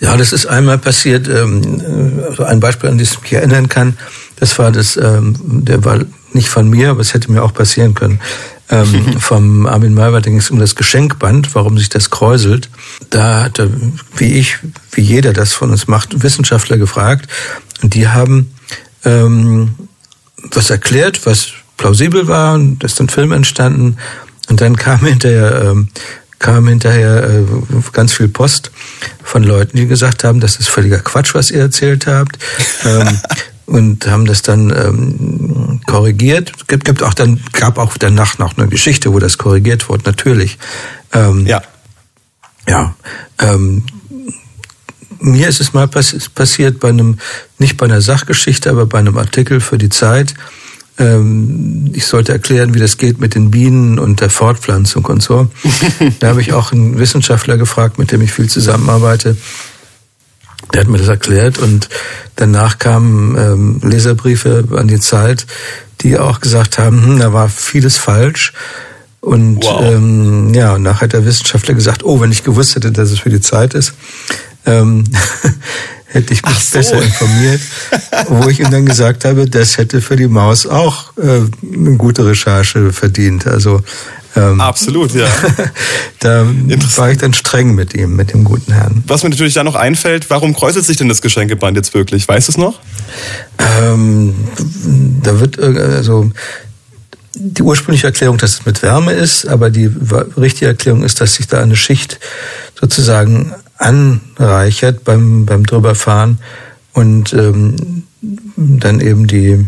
[0.00, 1.28] Ja, das ist einmal passiert.
[1.28, 1.82] Ähm,
[2.28, 3.96] also ein Beispiel, an das ich mich erinnern kann.
[4.36, 6.00] Das war das, ähm, der war
[6.32, 8.20] nicht von mir, aber es hätte mir auch passieren können.
[8.70, 12.68] Ähm, vom Armin Maywald, da ging es um das Geschenkband, warum sich das kräuselt.
[13.10, 13.70] Da hatte,
[14.16, 14.58] wie ich,
[14.92, 17.28] wie jeder das von uns macht, Wissenschaftler gefragt.
[17.82, 18.54] Und die haben
[19.04, 19.74] ähm,
[20.50, 22.54] was erklärt, was plausibel war.
[22.54, 23.96] Und da ist ein Film entstanden.
[24.48, 25.88] Und dann kam hinterher ähm,
[26.44, 27.44] kam hinterher äh,
[27.92, 28.70] ganz viel Post
[29.22, 32.38] von Leuten, die gesagt haben, das ist völliger Quatsch, was ihr erzählt habt.
[32.84, 33.18] ähm,
[33.64, 36.52] und haben das dann ähm, korrigiert.
[36.68, 40.04] Gibt, gibt auch dann gab auch danach noch eine Geschichte, wo das korrigiert wurde.
[40.04, 40.58] Natürlich.
[41.14, 41.62] Ähm, ja.
[42.68, 42.94] Ja.
[43.38, 43.84] Ähm,
[45.20, 47.16] mir ist es mal pass passiert bei einem
[47.58, 50.34] nicht bei einer Sachgeschichte, aber bei einem Artikel für die Zeit.
[50.98, 55.48] Ähm, ich sollte erklären, wie das geht mit den Bienen und der Fortpflanzung und so.
[56.20, 59.36] da habe ich auch einen Wissenschaftler gefragt, mit dem ich viel zusammenarbeite.
[60.72, 61.88] Der hat mir das erklärt und
[62.36, 65.46] danach kamen ähm, Leserbriefe an die Zeit,
[66.00, 68.52] die auch gesagt haben, hm, da war vieles falsch.
[69.20, 69.82] Und wow.
[69.82, 73.20] ähm, ja, und nachher hat der Wissenschaftler gesagt, oh, wenn ich gewusst hätte, dass es
[73.20, 73.94] für die Zeit ist,
[74.66, 75.04] ähm,
[76.14, 76.78] hätte ich mich so.
[76.78, 77.60] besser informiert,
[78.28, 82.24] wo ich ihm dann gesagt habe, das hätte für die Maus auch äh, eine gute
[82.24, 83.46] Recherche verdient.
[83.46, 83.82] Also
[84.36, 85.26] ähm, Absolut, ja.
[86.20, 86.46] da
[86.96, 89.04] war ich dann streng mit ihm, mit dem guten Herrn.
[89.06, 92.26] Was mir natürlich da noch einfällt, warum kräuselt sich denn das Geschenkeband jetzt wirklich?
[92.26, 92.80] Weißt du es noch?
[93.58, 94.34] Ähm,
[95.22, 96.30] da wird also
[97.36, 99.90] die ursprüngliche Erklärung, dass es mit Wärme ist, aber die
[100.36, 102.18] richtige Erklärung ist, dass sich da eine Schicht
[102.78, 106.38] sozusagen anreichert beim, beim drüberfahren
[106.92, 108.04] und ähm,
[108.56, 109.66] dann eben die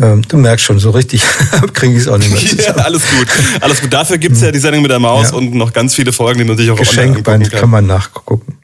[0.00, 1.22] ähm, du merkst schon, so richtig
[1.74, 2.78] kriege ich es auch nicht mehr zusammen.
[2.78, 3.26] Ja, alles gut.
[3.60, 3.92] Alles gut.
[3.92, 5.36] Dafür gibt's ja die Sendung mit der Maus ja.
[5.36, 7.60] und noch ganz viele Folgen, die man sich auch Geschenkband kann.
[7.60, 8.58] kann man nachgucken.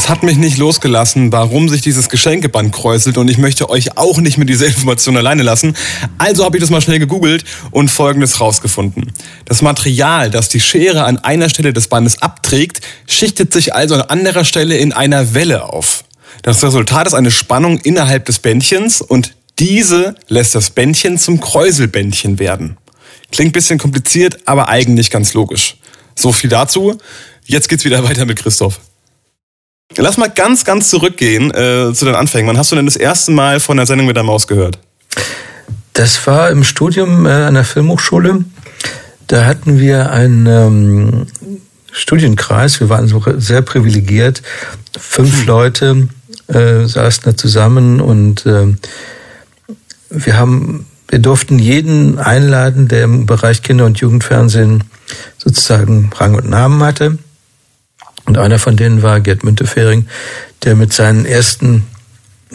[0.00, 4.16] Es hat mich nicht losgelassen, warum sich dieses Geschenkeband kräuselt und ich möchte euch auch
[4.16, 5.76] nicht mit dieser Information alleine lassen.
[6.16, 9.12] Also habe ich das mal schnell gegoogelt und Folgendes rausgefunden.
[9.44, 14.00] Das Material, das die Schere an einer Stelle des Bandes abträgt, schichtet sich also an
[14.00, 16.04] anderer Stelle in einer Welle auf.
[16.40, 22.38] Das Resultat ist eine Spannung innerhalb des Bändchens und diese lässt das Bändchen zum Kräuselbändchen
[22.38, 22.78] werden.
[23.32, 25.76] Klingt bisschen kompliziert, aber eigentlich ganz logisch.
[26.16, 26.96] So viel dazu.
[27.44, 28.80] Jetzt geht's wieder weiter mit Christoph.
[29.96, 32.48] Lass mal ganz, ganz zurückgehen äh, zu den Anfängen.
[32.48, 34.78] Wann hast du denn das erste Mal von der Sendung mit der Maus gehört?
[35.94, 38.44] Das war im Studium äh, an der Filmhochschule.
[39.26, 41.26] Da hatten wir einen ähm,
[41.90, 42.80] Studienkreis.
[42.80, 44.42] Wir waren so sehr privilegiert.
[44.98, 45.46] Fünf hm.
[45.46, 46.08] Leute
[46.46, 48.74] äh, saßen da zusammen und äh,
[50.08, 54.84] wir haben, wir durften jeden einladen, der im Bereich Kinder- und Jugendfernsehen
[55.38, 57.18] sozusagen Rang und Namen hatte.
[58.30, 60.06] Und einer von denen war Gerd Müntefering,
[60.62, 61.84] der mit seinen ersten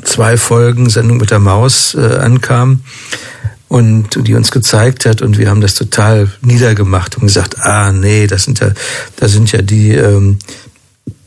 [0.05, 2.79] zwei Folgen Sendung mit der Maus äh, ankam
[3.67, 8.25] und die uns gezeigt hat und wir haben das total niedergemacht und gesagt, ah nee,
[8.25, 8.71] das sind ja,
[9.17, 10.39] da sind ja die ähm,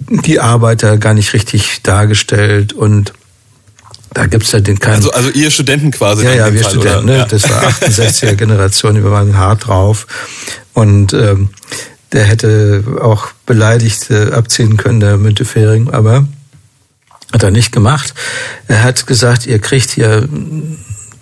[0.09, 3.13] die Arbeiter gar nicht richtig dargestellt und
[4.15, 4.95] da gibt's ja den keinen.
[4.95, 6.25] Also, also ihr Studenten quasi.
[6.25, 7.19] Ja, ja, wir Fall, Studenten, ne?
[7.19, 7.27] Ja.
[7.27, 10.07] Das war 68er Generation, wir waren hart drauf.
[10.73, 11.51] Und ähm,
[12.13, 16.27] der hätte auch beleidigt äh, abziehen können, der Müntefering, aber
[17.33, 18.15] hat er nicht gemacht.
[18.67, 20.29] Er hat gesagt, ihr kriegt hier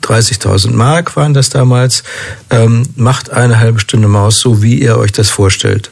[0.02, 2.04] 30.000 Mark, waren das damals,
[2.50, 5.90] ähm, macht eine halbe Stunde Maus, so wie ihr euch das vorstellt.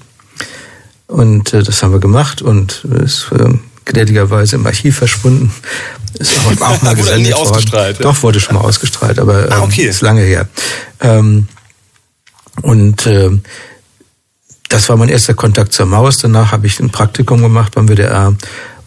[1.07, 3.55] Und äh, das haben wir gemacht und ist äh,
[3.85, 5.53] gnädigerweise im Archiv verschwunden.
[6.19, 7.69] Ist auch, auch mal gesendet worden.
[7.73, 7.93] Ja.
[7.95, 9.83] Doch, wurde schon mal ausgestrahlt, aber ah, ähm, ah, okay.
[9.83, 10.49] ist lange her.
[11.01, 11.49] Ähm,
[12.63, 13.31] und äh,
[14.75, 16.19] das war mein erster Kontakt zur Maus.
[16.19, 18.35] Danach habe ich ein Praktikum gemacht beim WDR.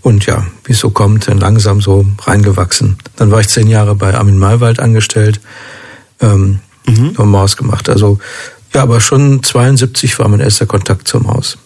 [0.01, 2.97] Und ja, wie es so kommt, dann langsam so reingewachsen.
[3.15, 5.39] Dann war ich zehn Jahre bei Armin Maywald angestellt,
[6.19, 7.13] ähm, mhm.
[7.17, 7.87] nur Maus gemacht.
[7.87, 8.19] Also
[8.73, 11.57] ja, aber schon 72 war mein erster Kontakt zur Maus.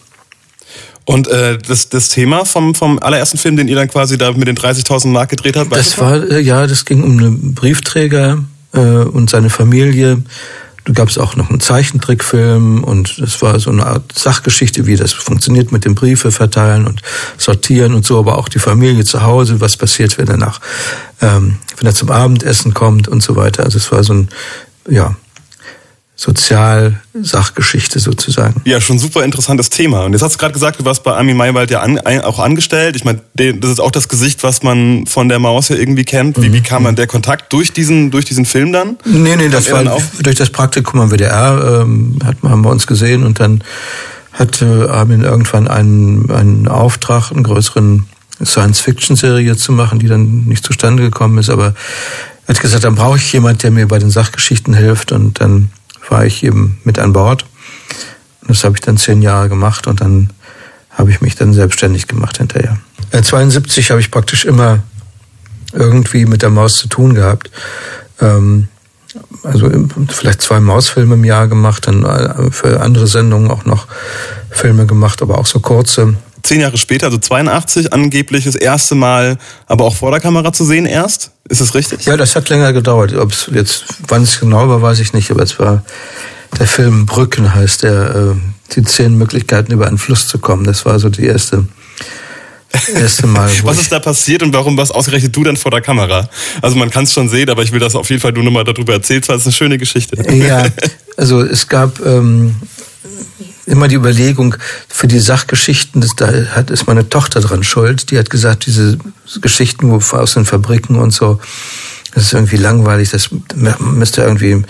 [1.04, 4.46] Und äh, das, das Thema vom, vom allerersten Film, den ihr dann quasi da mit
[4.46, 8.38] den 30.000 Mark gedreht habt, das war, äh, ja, das ging um eine Briefträger
[8.72, 10.22] äh, und seine Familie.
[10.84, 14.96] Da gab es auch noch einen Zeichentrickfilm und es war so eine Art Sachgeschichte, wie
[14.96, 17.02] das funktioniert mit dem Briefe verteilen und
[17.38, 20.60] sortieren und so, aber auch die Familie zu Hause, was passiert, wenn er nach,
[21.20, 23.62] ähm, wenn er zum Abendessen kommt und so weiter.
[23.62, 24.28] Also es war so ein,
[24.88, 25.14] ja,
[26.22, 28.60] Sozialsachgeschichte sozusagen.
[28.64, 30.04] Ja, schon super interessantes Thema.
[30.04, 32.94] Und jetzt hast du gerade gesagt, du warst bei Armin Maywald ja an, auch angestellt.
[32.94, 36.40] Ich meine, das ist auch das Gesicht, was man von der Maus ja irgendwie kennt.
[36.40, 36.52] Wie, mhm.
[36.52, 38.98] wie kam man der Kontakt durch diesen, durch diesen Film dann?
[39.04, 40.02] Nee, nee, das war auch?
[40.22, 43.64] durch das Praktikum am WDR, ähm, hat, haben wir uns gesehen und dann
[44.32, 48.06] hatte Armin irgendwann einen, einen Auftrag, einen größeren
[48.44, 51.74] Science-Fiction-Serie zu machen, die dann nicht zustande gekommen ist, aber
[52.46, 55.70] er hat gesagt, dann brauche ich jemand, der mir bei den Sachgeschichten hilft und dann
[56.08, 57.44] war ich eben mit an Bord.
[58.42, 60.30] Und das habe ich dann zehn Jahre gemacht und dann
[60.90, 62.78] habe ich mich dann selbstständig gemacht hinterher.
[63.10, 64.82] 72 habe ich praktisch immer
[65.72, 67.50] irgendwie mit der Maus zu tun gehabt.
[68.20, 68.68] Ähm,
[69.42, 69.70] also
[70.08, 73.86] vielleicht zwei Mausfilme im Jahr gemacht, dann äh, für andere Sendungen auch noch
[74.50, 76.14] Filme gemacht, aber auch so kurze.
[76.42, 80.64] Zehn Jahre später, also 82, angeblich das erste Mal, aber auch vor der Kamera zu
[80.64, 81.30] sehen erst.
[81.48, 82.04] Ist das richtig?
[82.04, 83.14] Ja, das hat länger gedauert.
[83.14, 85.84] Ob es jetzt, wann es genau war, weiß ich nicht, aber es war
[86.58, 90.64] der Film Brücken heißt der, äh, die zehn Möglichkeiten über einen Fluss zu kommen.
[90.64, 91.66] Das war so die erste
[92.94, 93.50] erste Mal.
[93.62, 96.28] was ist da passiert und warum was ausgerechnet du dann vor der Kamera?
[96.60, 98.64] Also man kann es schon sehen, aber ich will das auf jeden Fall du nochmal
[98.64, 100.16] darüber erzählst, weil es eine schöne Geschichte.
[100.34, 100.64] Ja,
[101.16, 102.56] also es gab ähm,
[103.66, 104.56] immer die Überlegung
[104.88, 108.10] für die Sachgeschichten, das, da hat, ist meine Tochter dran schuld.
[108.10, 108.98] Die hat gesagt, diese
[109.40, 111.40] Geschichten aus den Fabriken und so,
[112.14, 113.30] das ist irgendwie langweilig, das
[113.78, 114.62] müsste irgendwie,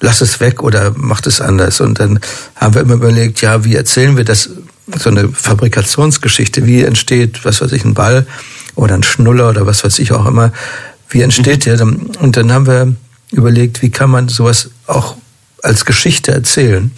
[0.00, 1.80] lass es weg oder macht es anders.
[1.80, 2.20] Und dann
[2.56, 4.50] haben wir immer überlegt, ja, wie erzählen wir das,
[4.98, 8.26] so eine Fabrikationsgeschichte, wie entsteht, was weiß ich, ein Ball
[8.74, 10.52] oder ein Schnuller oder was weiß ich auch immer,
[11.08, 11.80] wie entsteht der?
[11.80, 12.94] Und dann haben wir
[13.30, 15.16] überlegt, wie kann man sowas auch
[15.62, 16.90] als Geschichte erzählen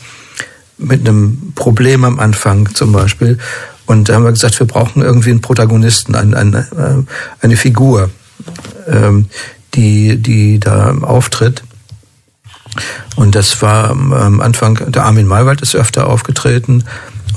[0.82, 3.38] mit einem Problem am Anfang zum Beispiel.
[3.86, 8.10] Und da haben wir gesagt, wir brauchen irgendwie einen Protagonisten, eine, eine, äh, eine Figur,
[8.88, 9.26] ähm,
[9.74, 11.62] die, die da auftritt.
[13.16, 16.84] Und das war am Anfang, der Armin Maywald ist öfter aufgetreten.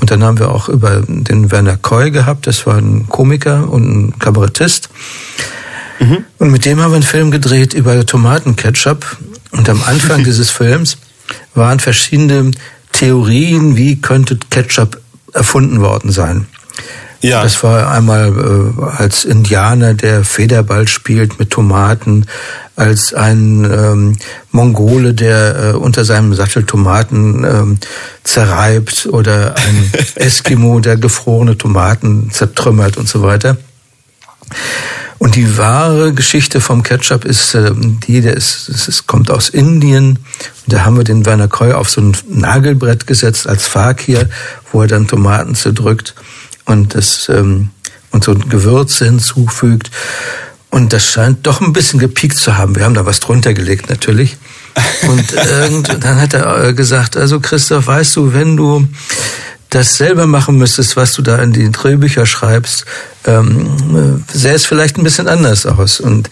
[0.00, 3.84] Und dann haben wir auch über den Werner Koy gehabt, das war ein Komiker und
[3.84, 4.90] ein Kabarettist.
[6.00, 6.24] Mhm.
[6.38, 9.16] Und mit dem haben wir einen Film gedreht über Tomatenketchup.
[9.52, 10.98] Und am Anfang dieses Films
[11.54, 12.50] waren verschiedene
[12.96, 15.00] Theorien, wie könnte Ketchup
[15.34, 16.46] erfunden worden sein.
[17.20, 17.42] Ja.
[17.42, 22.26] Das war einmal äh, als Indianer, der Federball spielt mit Tomaten,
[22.74, 24.16] als ein ähm,
[24.50, 27.78] Mongole, der äh, unter seinem Sattel Tomaten ähm,
[28.22, 33.56] zerreibt oder ein Eskimo, der gefrorene Tomaten zertrümmert und so weiter.
[35.18, 40.18] Und die wahre Geschichte vom Ketchup ist äh, die, der ist, es kommt aus Indien.
[40.66, 44.28] Und da haben wir den Werner Koy auf so ein Nagelbrett gesetzt als Fakir,
[44.72, 46.14] wo er dann Tomaten zerdrückt
[46.64, 47.70] und das ähm,
[48.10, 49.90] und so Gewürze hinzufügt.
[50.70, 52.76] Und das scheint doch ein bisschen gepiekt zu haben.
[52.76, 54.36] Wir haben da was drunter gelegt natürlich.
[55.08, 58.86] Und irgend, dann hat er gesagt, also Christoph, weißt du, wenn du
[59.76, 62.86] das selber machen müsstest, was du da in die Drehbücher schreibst,
[63.26, 66.00] ähm, sähe es vielleicht ein bisschen anders aus.
[66.00, 66.30] Und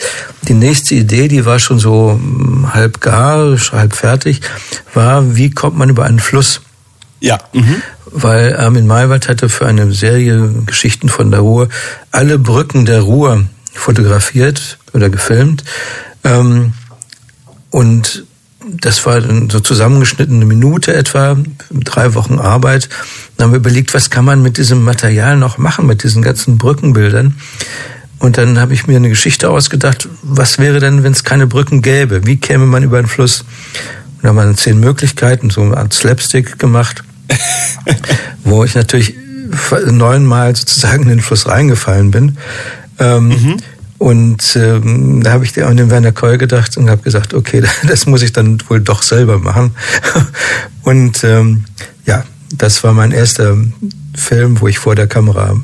[0.48, 4.40] die nächste Idee, die war schon so hm, halb gar, halb fertig,
[4.94, 6.62] war, wie kommt man über einen Fluss?
[7.20, 7.38] Ja.
[7.52, 7.82] Mhm.
[8.06, 11.68] Weil Armin Maywald hatte für eine Serie Geschichten von der Ruhr
[12.12, 15.64] alle Brücken der Ruhr fotografiert oder gefilmt.
[16.22, 16.72] Ähm,
[17.68, 18.24] und
[18.66, 21.36] das war so zusammengeschnitten eine Minute etwa,
[21.70, 22.88] drei Wochen Arbeit.
[23.36, 26.58] Dann haben wir überlegt, was kann man mit diesem Material noch machen, mit diesen ganzen
[26.58, 27.34] Brückenbildern.
[28.18, 31.82] Und dann habe ich mir eine Geschichte ausgedacht, was wäre denn, wenn es keine Brücken
[31.82, 32.26] gäbe?
[32.26, 33.40] Wie käme man über den Fluss?
[33.40, 37.04] Und da haben wir zehn Möglichkeiten, so eine Art Slapstick gemacht,
[38.44, 39.14] wo ich natürlich
[39.90, 42.38] neunmal sozusagen in den Fluss reingefallen bin.
[42.98, 43.56] Ähm, mhm.
[44.04, 48.04] Und ähm, da habe ich an den Werner Keul gedacht und habe gesagt, okay, das
[48.04, 49.74] muss ich dann wohl doch selber machen.
[50.82, 51.64] und ähm,
[52.04, 52.22] ja,
[52.54, 53.56] das war mein erster
[54.14, 55.58] Film, wo ich vor der Kamera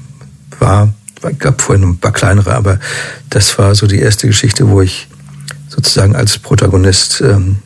[0.59, 0.88] war.
[1.31, 2.79] Ich gab vorhin ein paar kleinere, aber
[3.29, 5.09] das war so die erste Geschichte, wo ich
[5.68, 7.57] sozusagen als Protagonist ähm,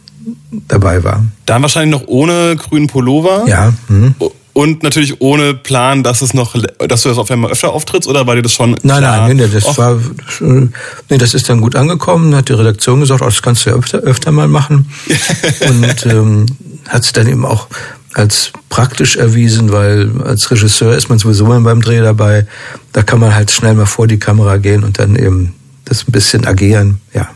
[0.66, 1.24] dabei war.
[1.46, 3.44] Dann wahrscheinlich noch ohne grünen Pullover.
[3.46, 3.72] Ja.
[3.87, 4.16] Mhm.
[4.55, 8.25] Und natürlich ohne Plan, dass es noch, dass du das auf einmal öfter auftrittst oder
[8.29, 9.27] war dir das schon Nein, klar?
[9.27, 9.79] nein, nee, das Och.
[9.79, 10.01] war,
[10.40, 13.77] nee, das ist dann gut angekommen, hat die Redaktion gesagt, oh, das kannst du ja
[13.77, 14.88] öfter, öfter mal machen.
[15.69, 16.47] und ähm,
[16.88, 17.67] hat sich dann eben auch
[18.14, 22.47] als praktisch erwiesen, weil als Regisseur ist man sowieso mal beim Dreh dabei.
[22.93, 26.12] Da kann man halt schnell mal vor die Kamera gehen und dann eben das ein
[26.12, 27.01] bisschen agieren.
[27.12, 27.29] Ja,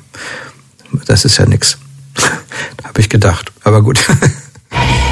[1.07, 1.79] das ist ja nix.
[2.85, 3.51] Habe ich gedacht.
[3.65, 3.99] Aber gut.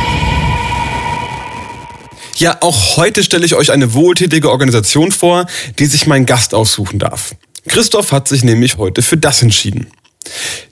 [2.39, 5.47] Ja, auch heute stelle ich euch eine wohltätige Organisation vor,
[5.79, 7.35] die sich mein Gast aussuchen darf.
[7.67, 9.87] Christoph hat sich nämlich heute für das entschieden.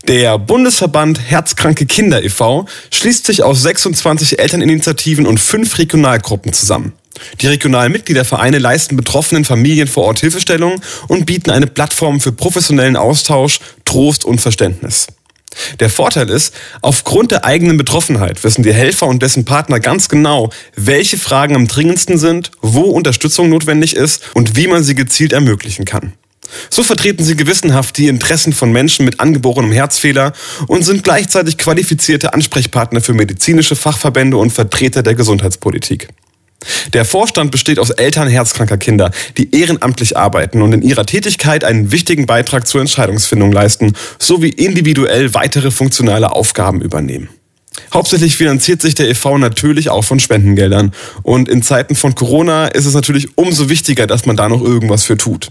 [0.07, 2.67] Der Bundesverband Herzkranke Kinder e.V.
[2.93, 6.93] schließt sich aus 26 Elterninitiativen und fünf Regionalgruppen zusammen.
[7.41, 12.97] Die regionalen Mitgliedervereine leisten betroffenen Familien vor Ort Hilfestellung und bieten eine Plattform für professionellen
[12.97, 15.07] Austausch, Trost und Verständnis.
[15.81, 20.51] Der Vorteil ist, aufgrund der eigenen Betroffenheit wissen die Helfer und dessen Partner ganz genau,
[20.77, 25.85] welche Fragen am dringendsten sind, wo Unterstützung notwendig ist und wie man sie gezielt ermöglichen
[25.85, 26.15] kann.
[26.71, 30.33] So vertreten sie gewissenhaft die Interessen von Menschen mit angeborenem Herzfehler
[30.67, 36.09] und sind gleichzeitig qualifizierte Ansprechpartner für medizinische Fachverbände und Vertreter der Gesundheitspolitik.
[36.93, 41.91] Der Vorstand besteht aus Eltern herzkranker Kinder, die ehrenamtlich arbeiten und in ihrer Tätigkeit einen
[41.91, 47.29] wichtigen Beitrag zur Entscheidungsfindung leisten, sowie individuell weitere funktionale Aufgaben übernehmen.
[47.93, 49.39] Hauptsächlich finanziert sich der e.V.
[49.39, 50.93] natürlich auch von Spendengeldern.
[51.23, 55.05] Und in Zeiten von Corona ist es natürlich umso wichtiger, dass man da noch irgendwas
[55.05, 55.51] für tut.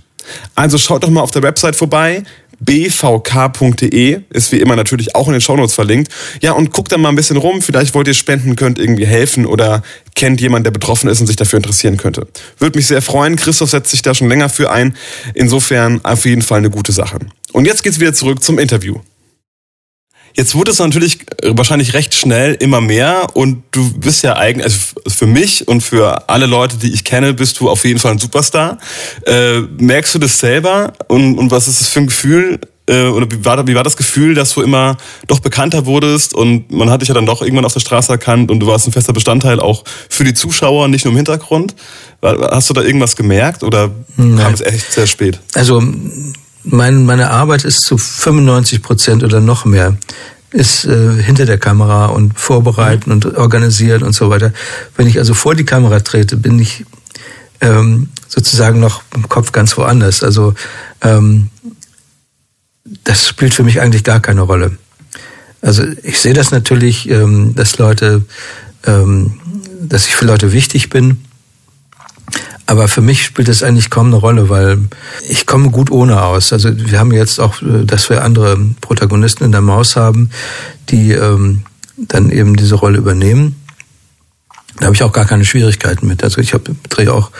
[0.55, 2.23] Also schaut doch mal auf der Website vorbei.
[2.65, 6.11] bvk.de ist wie immer natürlich auch in den Shownotes verlinkt.
[6.41, 7.61] Ja, und guckt da mal ein bisschen rum.
[7.61, 9.83] Vielleicht wollt ihr spenden, könnt irgendwie helfen oder
[10.15, 12.27] kennt jemand, der betroffen ist und sich dafür interessieren könnte.
[12.57, 13.35] Würde mich sehr freuen.
[13.35, 14.95] Christoph setzt sich da schon länger für ein.
[15.33, 17.19] Insofern auf jeden Fall eine gute Sache.
[17.51, 18.99] Und jetzt geht's wieder zurück zum Interview.
[20.35, 24.65] Jetzt wurde es natürlich äh, wahrscheinlich recht schnell immer mehr und du bist ja eigentlich,
[24.65, 28.13] also für mich und für alle Leute, die ich kenne, bist du auf jeden Fall
[28.13, 28.79] ein Superstar.
[29.25, 32.59] Äh, merkst du das selber und, und was ist das für ein Gefühl?
[32.85, 36.69] Äh, oder wie war, wie war das Gefühl, dass du immer doch bekannter wurdest und
[36.71, 38.91] man hat dich ja dann doch irgendwann auf der Straße erkannt und du warst ein
[38.91, 41.75] fester Bestandteil auch für die Zuschauer, nicht nur im Hintergrund?
[42.21, 44.37] Hast du da irgendwas gemerkt oder Nein.
[44.37, 45.39] kam es echt sehr spät?
[45.53, 45.81] Also
[46.63, 49.97] mein, meine Arbeit ist zu 95 Prozent oder noch mehr
[50.53, 53.13] ist äh, hinter der Kamera und vorbereiten mhm.
[53.13, 54.53] und organisieren und so weiter.
[54.95, 56.85] Wenn ich also vor die Kamera trete, bin ich
[57.59, 60.23] ähm, sozusagen noch im Kopf ganz woanders.
[60.23, 60.53] Also
[61.01, 61.49] ähm,
[63.03, 64.77] das spielt für mich eigentlich gar keine Rolle.
[65.61, 68.23] Also ich sehe das natürlich, ähm, dass Leute,
[68.85, 69.39] ähm,
[69.81, 71.23] dass ich für Leute wichtig bin.
[72.65, 74.79] Aber für mich spielt das eigentlich kaum eine Rolle, weil
[75.27, 76.53] ich komme gut ohne aus.
[76.53, 80.29] Also wir haben jetzt auch, äh, dass wir andere Protagonisten in der Maus haben,
[80.89, 81.63] die ähm,
[81.97, 83.55] dann eben diese Rolle übernehmen.
[84.79, 86.23] Da habe ich auch gar keine Schwierigkeiten mit.
[86.23, 87.31] Also ich habe drehe auch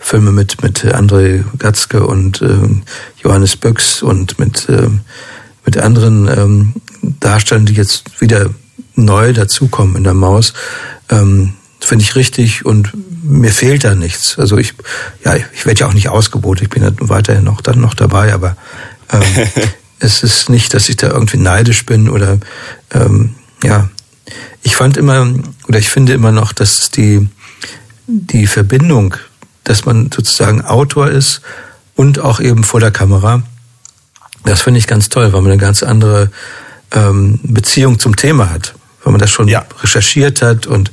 [0.00, 2.68] Filme mit mit André Gatzke und äh,
[3.22, 4.88] Johannes Böcks und mit äh,
[5.64, 6.72] mit anderen ähm,
[7.20, 8.50] Darstellern, die jetzt wieder
[8.96, 10.52] neu dazukommen in der Maus.
[11.10, 14.38] Ähm, Finde ich richtig und mir fehlt da nichts.
[14.38, 14.74] Also ich,
[15.24, 16.64] ja, ich werde ja auch nicht ausgeboten.
[16.64, 18.56] Ich bin ja weiterhin noch dann noch dabei, aber
[19.10, 19.22] ähm,
[19.98, 22.38] es ist nicht, dass ich da irgendwie neidisch bin oder
[22.92, 23.88] ähm, ja.
[24.62, 25.32] Ich fand immer
[25.68, 27.28] oder ich finde immer noch, dass die
[28.06, 29.16] die Verbindung,
[29.64, 31.40] dass man sozusagen Autor ist
[31.96, 33.42] und auch eben vor der Kamera,
[34.44, 36.30] das finde ich ganz toll, weil man eine ganz andere
[36.92, 38.74] ähm, Beziehung zum Thema hat
[39.10, 39.66] wenn man das schon ja.
[39.82, 40.92] recherchiert hat und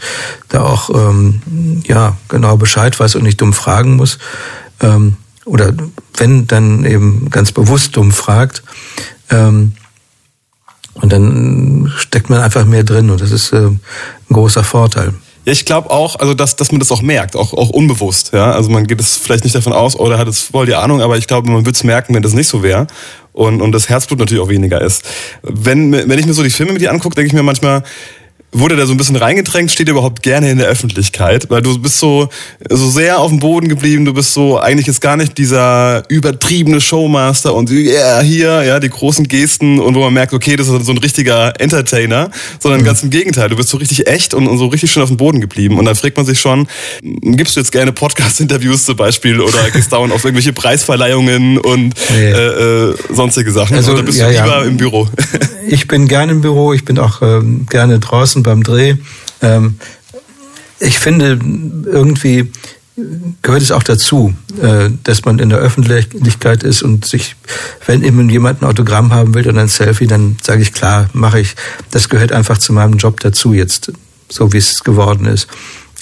[0.49, 4.17] da auch ähm, ja genau Bescheid weiß und nicht dumm fragen muss.
[4.79, 5.71] Ähm, oder
[6.15, 8.63] wenn dann eben ganz bewusst dumm fragt.
[9.29, 9.73] Ähm,
[10.95, 13.79] und dann steckt man einfach mehr drin und das ist äh, ein
[14.29, 15.13] großer Vorteil.
[15.45, 18.33] Ja, ich glaube auch, also dass, dass man das auch merkt, auch, auch unbewusst.
[18.33, 18.51] Ja?
[18.51, 21.01] Also man geht es vielleicht nicht davon aus, oder oh, hat es voll die Ahnung,
[21.01, 22.87] aber ich glaube, man würde es merken, wenn das nicht so wäre
[23.37, 25.07] und, und das Herzblut natürlich auch weniger ist.
[25.43, 27.83] Wenn, wenn ich mir so die Filme mit dir angucke, denke ich mir manchmal,
[28.53, 31.99] wurde da so ein bisschen reingedrängt, steht überhaupt gerne in der Öffentlichkeit, weil du bist
[31.99, 32.29] so,
[32.69, 36.79] so sehr auf dem Boden geblieben, du bist so eigentlich jetzt gar nicht dieser übertriebene
[36.79, 40.85] Showmaster und yeah, hier, ja, die großen Gesten und wo man merkt, okay, das ist
[40.85, 42.85] so ein richtiger Entertainer, sondern mhm.
[42.85, 45.17] ganz im Gegenteil, du bist so richtig echt und, und so richtig schön auf dem
[45.17, 46.67] Boden geblieben und da fragt man sich schon,
[47.01, 52.31] gibst du jetzt gerne Podcast-Interviews zum Beispiel oder gehst dauernd auf irgendwelche Preisverleihungen und nee.
[52.31, 54.63] äh, äh, sonstige Sachen also, oder bist ja, du lieber ja.
[54.63, 55.07] im Büro?
[55.67, 58.95] ich bin gerne im Büro, ich bin auch ähm, gerne draußen beim Dreh.
[59.41, 59.75] Ähm,
[60.79, 61.39] ich finde,
[61.85, 62.51] irgendwie
[63.41, 67.35] gehört es auch dazu, äh, dass man in der Öffentlichkeit ist und sich,
[67.85, 71.39] wenn eben jemand ein Autogramm haben will oder ein Selfie, dann sage ich klar, mache
[71.39, 71.55] ich.
[71.91, 73.91] Das gehört einfach zu meinem Job dazu jetzt,
[74.29, 75.47] so wie es geworden ist.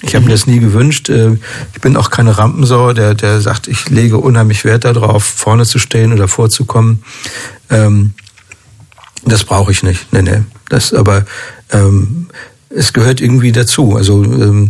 [0.04, 1.10] Ich habe mir das nie gewünscht.
[1.10, 1.38] Äh,
[1.74, 5.80] ich bin auch keine Rampensau, der, der sagt, ich lege unheimlich Wert darauf, vorne zu
[5.80, 7.04] stehen oder vorzukommen.
[7.70, 8.14] Ähm,
[9.26, 10.12] das brauche ich nicht.
[10.14, 10.42] Nee, nee.
[10.70, 11.26] Das aber
[11.72, 12.28] ähm,
[12.70, 13.96] es gehört irgendwie dazu.
[13.96, 14.70] Also ähm,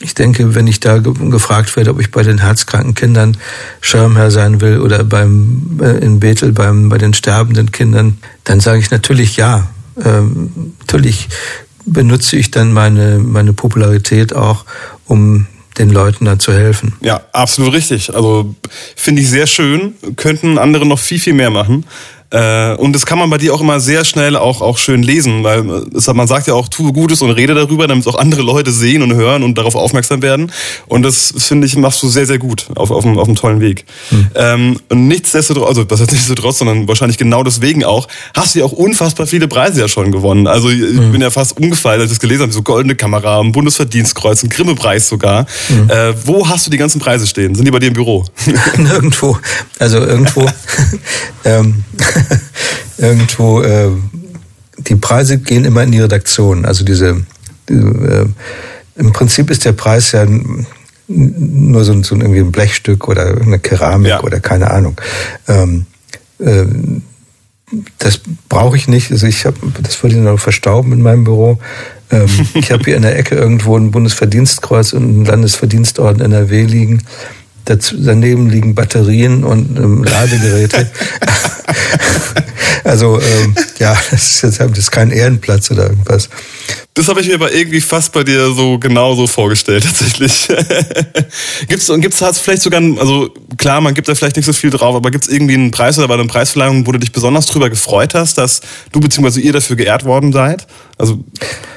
[0.00, 3.36] ich denke, wenn ich da ge gefragt werde, ob ich bei den herzkranken Kindern
[3.80, 8.78] Schirmherr sein will oder beim äh, in Bethel beim bei den sterbenden Kindern, dann sage
[8.78, 9.68] ich natürlich ja,
[10.02, 11.28] ähm, natürlich
[11.86, 14.64] benutze ich dann meine, meine Popularität auch,
[15.04, 15.46] um
[15.78, 16.94] den Leuten dann zu helfen.
[17.00, 18.14] Ja, absolut richtig.
[18.14, 18.54] Also
[18.96, 19.94] finde ich sehr schön.
[20.16, 21.84] Könnten andere noch viel, viel mehr machen.
[22.30, 25.44] Äh, und das kann man bei dir auch immer sehr schnell auch, auch schön lesen,
[25.44, 25.64] weil
[25.94, 29.02] es, man sagt ja auch, tue Gutes und rede darüber, damit auch andere Leute sehen
[29.02, 30.50] und hören und darauf aufmerksam werden.
[30.86, 33.60] Und das, finde ich, machst du sehr, sehr gut auf, auf, einem, auf einem tollen
[33.60, 33.84] Weg.
[34.10, 34.28] Mhm.
[34.34, 38.64] Ähm, und nichtsdestotrotz, also das heißt nichtsdestotrotz, sondern wahrscheinlich genau deswegen auch, hast du ja
[38.64, 40.46] auch unfassbar viele Preise ja schon gewonnen.
[40.46, 41.12] Also ich mhm.
[41.12, 44.48] bin ja fast umgefallen, als ich das gelesen habe, so Goldene Kamera, ein Bundesverdienstkreuz, ein
[44.48, 45.46] Grimme-Preis sogar.
[45.68, 45.90] Mhm.
[45.90, 47.54] Äh, wo hast du die ganzen Preise stehen?
[47.54, 48.24] Sind die bei dir im Büro?
[48.76, 49.38] Nirgendwo.
[49.78, 50.48] Also irgendwo.
[51.44, 51.84] ähm,
[52.98, 53.90] irgendwo, äh,
[54.78, 56.64] die Preise gehen immer in die Redaktion.
[56.64, 57.24] Also diese,
[57.68, 58.26] die, äh,
[58.96, 60.26] im Prinzip ist der Preis ja
[61.06, 64.22] nur so, so irgendwie ein Blechstück oder eine Keramik ja.
[64.22, 65.00] oder keine Ahnung.
[65.48, 65.86] Ähm,
[66.38, 66.64] äh,
[67.98, 69.10] das brauche ich nicht.
[69.10, 71.58] Also ich habe, das würde ich noch verstauben in meinem Büro.
[72.10, 77.02] Ähm, ich habe hier in der Ecke irgendwo ein Bundesverdienstkreuz und ein Landesverdienstorden NRW liegen.
[77.66, 80.90] Dazu, daneben liegen Batterien und ähm, Ladegeräte.
[82.84, 86.28] also ähm, ja, das ist jetzt das ist kein Ehrenplatz oder irgendwas.
[86.92, 90.46] Das habe ich mir aber irgendwie fast bei dir so genauso vorgestellt, tatsächlich.
[91.68, 94.70] gibt's und gibt's hast vielleicht sogar, also klar, man gibt da vielleicht nicht so viel
[94.70, 97.68] drauf, aber gibt's irgendwie einen Preis oder bei einer Preisverleihung, wo du dich besonders drüber
[97.68, 98.60] gefreut hast, dass
[98.92, 99.40] du bzw.
[99.40, 100.68] ihr dafür geehrt worden seid?
[100.96, 101.24] Also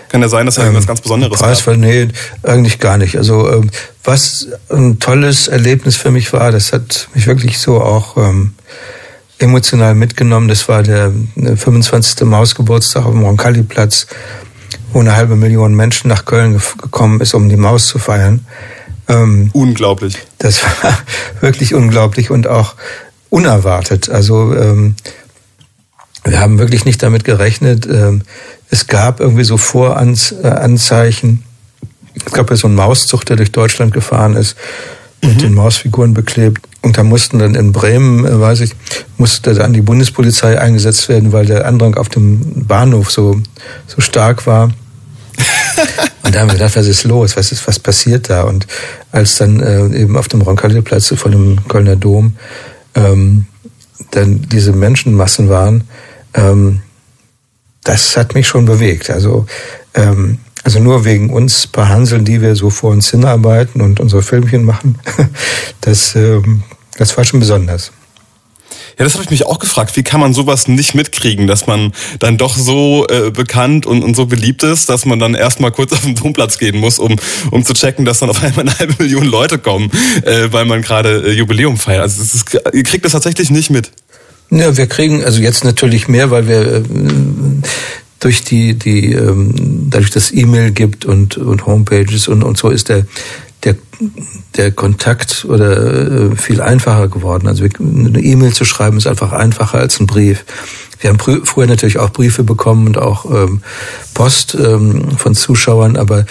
[0.09, 3.17] kann ja sein, dass er ähm, irgendwas ganz Besonderes Preisverleihung, nee, eigentlich gar nicht.
[3.17, 3.69] Also ähm,
[4.03, 8.53] was ein tolles Erlebnis für mich war, das hat mich wirklich so auch ähm,
[9.39, 10.47] emotional mitgenommen.
[10.47, 12.25] Das war der 25.
[12.25, 14.07] Mausgeburtstag auf dem Roncalli-Platz,
[14.93, 18.45] wo eine halbe Million Menschen nach Köln gekommen ist, um die Maus zu feiern.
[19.07, 20.17] Ähm, unglaublich.
[20.37, 20.97] Das war
[21.41, 22.75] wirklich unglaublich und auch
[23.29, 24.09] unerwartet.
[24.09, 24.95] Also ähm,
[26.23, 27.85] wir haben wirklich nicht damit gerechnet.
[27.85, 28.23] Ähm,
[28.69, 31.43] es gab irgendwie so Voranzeichen.
[32.25, 34.57] Es gab ja so einen Mauszug, der durch Deutschland gefahren ist,
[35.21, 35.39] mit mhm.
[35.39, 36.67] den Mausfiguren beklebt.
[36.81, 38.75] Und da mussten dann in Bremen, äh, weiß ich,
[39.17, 43.41] musste dann die Bundespolizei eingesetzt werden, weil der Andrang auf dem Bahnhof so,
[43.87, 44.71] so stark war.
[46.23, 47.37] und da haben wir gedacht, was ist los?
[47.37, 48.43] Was ist, was passiert da?
[48.43, 48.67] Und
[49.11, 52.35] als dann äh, eben auf dem Roncalli-Platz vor dem Kölner Dom
[52.95, 53.45] ähm,
[54.11, 55.83] dann diese Menschenmassen waren,
[56.33, 56.81] ähm,
[57.87, 59.09] das hat mich schon bewegt.
[59.09, 59.45] Also,
[59.93, 64.21] ähm, also nur wegen uns paar Hanseln, die wir so vor uns hinarbeiten und unsere
[64.21, 64.99] Filmchen machen,
[65.81, 66.63] das, ähm,
[66.97, 67.91] das war schon besonders.
[68.99, 69.95] Ja, das habe ich mich auch gefragt.
[69.95, 74.15] Wie kann man sowas nicht mitkriegen, dass man dann doch so äh, bekannt und, und
[74.15, 77.15] so beliebt ist, dass man dann erstmal kurz auf den Domplatz gehen muss, um,
[77.51, 79.89] um zu checken, dass dann auf einmal eine halbe Million Leute kommen,
[80.23, 82.01] äh, weil man gerade äh, Jubiläum feiert.
[82.01, 83.91] Also das ist, ihr kriegt das tatsächlich nicht mit.
[84.49, 86.83] Ja, wir kriegen also jetzt natürlich mehr, weil wir äh,
[88.19, 92.89] durch die, die ähm, dadurch das E-Mail gibt und, und Homepages und, und so ist
[92.89, 93.05] der,
[93.63, 93.75] der,
[94.55, 97.47] der Kontakt oder äh, viel einfacher geworden.
[97.47, 100.45] Also eine E-Mail zu schreiben ist einfach einfacher als ein Brief.
[100.99, 103.61] Wir haben früher natürlich auch Briefe bekommen und auch ähm,
[104.13, 106.25] Post ähm, von Zuschauern, aber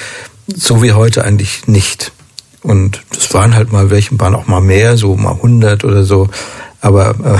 [0.49, 2.13] so wie heute eigentlich nicht.
[2.63, 6.29] Und das waren halt mal welche, waren auch mal mehr, so mal 100 oder so.
[6.81, 7.39] Aber äh,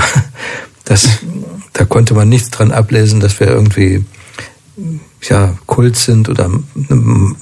[0.87, 1.07] das,
[1.73, 4.05] da konnte man nichts dran ablesen, dass wir irgendwie
[5.23, 6.49] ja, Kult sind oder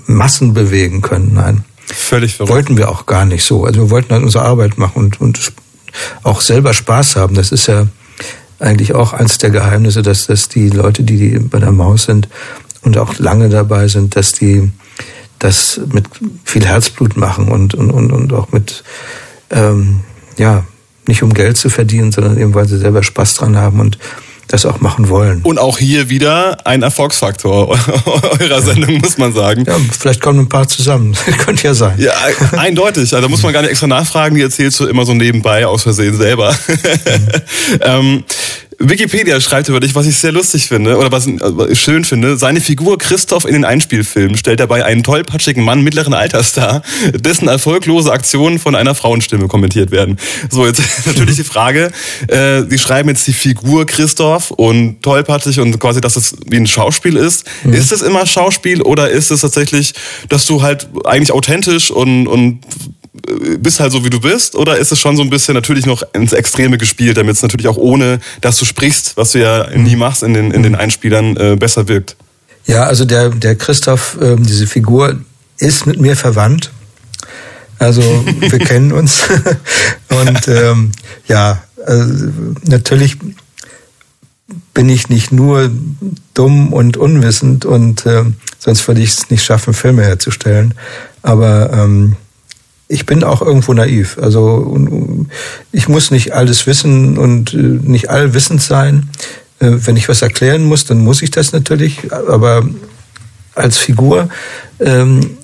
[0.07, 1.33] Massen bewegen können.
[1.33, 1.63] Nein.
[1.85, 2.53] Völlig verrückt.
[2.53, 3.65] Wollten wir auch gar nicht so.
[3.65, 5.53] Also wir wollten halt unsere Arbeit machen und, und
[6.23, 7.35] auch selber Spaß haben.
[7.35, 7.87] Das ist ja
[8.59, 12.27] eigentlich auch eins der Geheimnisse, dass, dass die Leute, die bei der Maus sind
[12.81, 14.71] und auch lange dabei sind, dass die
[15.39, 16.07] das mit
[16.45, 18.83] viel Herzblut machen und, und, und, und auch mit,
[19.51, 20.01] ähm,
[20.37, 20.63] ja,
[21.07, 23.97] nicht um Geld zu verdienen, sondern eben weil sie selber Spaß dran haben und
[24.47, 25.41] das auch machen wollen.
[25.41, 27.69] Und auch hier wieder ein Erfolgsfaktor
[28.39, 29.65] eurer Sendung, muss man sagen.
[29.65, 31.15] Ja, vielleicht kommen ein paar zusammen.
[31.45, 31.95] Könnte ja sein.
[31.97, 32.13] Ja,
[32.51, 33.01] eindeutig.
[33.13, 35.83] Also da muss man gar nicht extra nachfragen, die erzählst du immer so nebenbei aus
[35.83, 36.55] Versehen selber.
[37.05, 37.79] Mhm.
[37.81, 38.23] ähm,
[38.79, 42.37] Wikipedia schreibt über dich, was ich sehr lustig finde oder was ich äh, schön finde.
[42.37, 46.81] Seine Figur Christoph in den Einspielfilmen stellt dabei einen tollpatschigen Mann mittleren Alters dar,
[47.13, 50.17] dessen erfolglose Aktionen von einer Frauenstimme kommentiert werden.
[50.49, 51.91] So, jetzt natürlich die Frage,
[52.27, 56.67] äh, Sie schreiben jetzt die Figur Christoph und tollpatschig und quasi, dass das wie ein
[56.67, 57.45] Schauspiel ist.
[57.63, 57.73] Mhm.
[57.73, 59.93] Ist es immer Schauspiel oder ist es tatsächlich,
[60.29, 62.59] dass du halt eigentlich authentisch und, und
[63.59, 64.55] bist halt so, wie du bist?
[64.55, 67.67] Oder ist es schon so ein bisschen natürlich noch ins Extreme gespielt, damit es natürlich
[67.67, 71.37] auch ohne, dass du sprichst, was du ja nie machst in den, in den Einspielern,
[71.37, 72.15] äh, besser wirkt?
[72.65, 75.19] Ja, also der, der Christoph, äh, diese Figur,
[75.57, 76.71] ist mit mir verwandt.
[77.79, 79.23] Also wir kennen uns.
[80.09, 80.91] Und ähm,
[81.27, 82.31] ja, also,
[82.63, 83.17] natürlich
[84.73, 85.71] bin ich nicht nur
[86.33, 88.25] dumm und unwissend und äh,
[88.59, 90.73] sonst würde ich es nicht schaffen, Filme herzustellen.
[91.21, 92.17] Aber ähm,
[92.87, 94.17] ich bin auch irgendwo naiv.
[94.21, 94.77] Also
[95.71, 99.09] ich muss nicht alles wissen und äh, nicht allwissend sein.
[99.59, 102.11] Äh, wenn ich was erklären muss, dann muss ich das natürlich.
[102.11, 102.67] Aber
[103.55, 104.29] als Figur
[104.79, 105.37] ähm,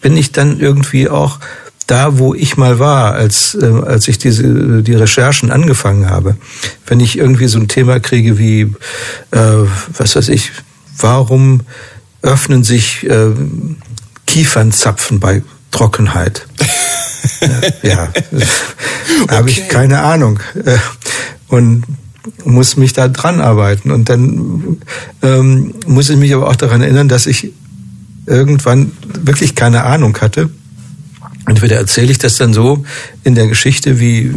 [0.00, 1.38] bin ich dann irgendwie auch
[1.86, 6.36] da, wo ich mal war, als, äh, als ich diese, die Recherchen angefangen habe.
[6.86, 8.62] Wenn ich irgendwie so ein Thema kriege wie,
[9.30, 9.66] äh,
[9.96, 10.52] was weiß ich,
[10.98, 11.62] warum
[12.22, 13.30] öffnen sich äh,
[14.26, 16.46] Kiefernzapfen bei Trockenheit?
[17.82, 19.34] ja, okay.
[19.34, 20.40] habe ich keine Ahnung.
[20.64, 20.78] Äh,
[21.48, 21.84] und
[22.44, 23.90] muss mich da dran arbeiten.
[23.90, 24.78] Und dann
[25.22, 27.52] ähm, muss ich mich aber auch daran erinnern, dass ich
[28.26, 28.92] irgendwann
[29.22, 30.50] wirklich keine Ahnung hatte.
[31.46, 32.84] Entweder erzähle ich das dann so
[33.24, 34.34] in der Geschichte, wie,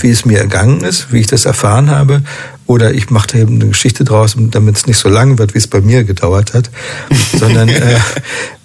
[0.00, 2.22] wie es mir ergangen ist, wie ich das erfahren habe,
[2.68, 5.58] oder ich mache da eben eine Geschichte draus, damit es nicht so lang wird, wie
[5.58, 6.70] es bei mir gedauert hat,
[7.38, 7.96] sondern äh,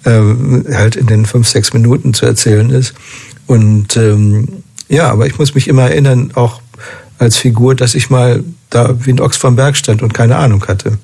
[0.04, 2.92] äh, halt in den fünf, sechs Minuten zu erzählen ist.
[3.46, 6.60] Und ähm, ja, aber ich muss mich immer erinnern, auch
[7.18, 10.62] als Figur, dass ich mal da wie ein Ochs vom Berg stand und keine Ahnung
[10.68, 10.98] hatte.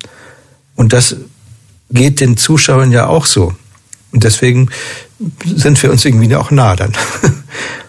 [0.75, 1.15] Und das
[1.89, 3.53] geht den Zuschauern ja auch so.
[4.11, 4.69] Und deswegen
[5.43, 6.93] sind wir uns irgendwie auch nah dann.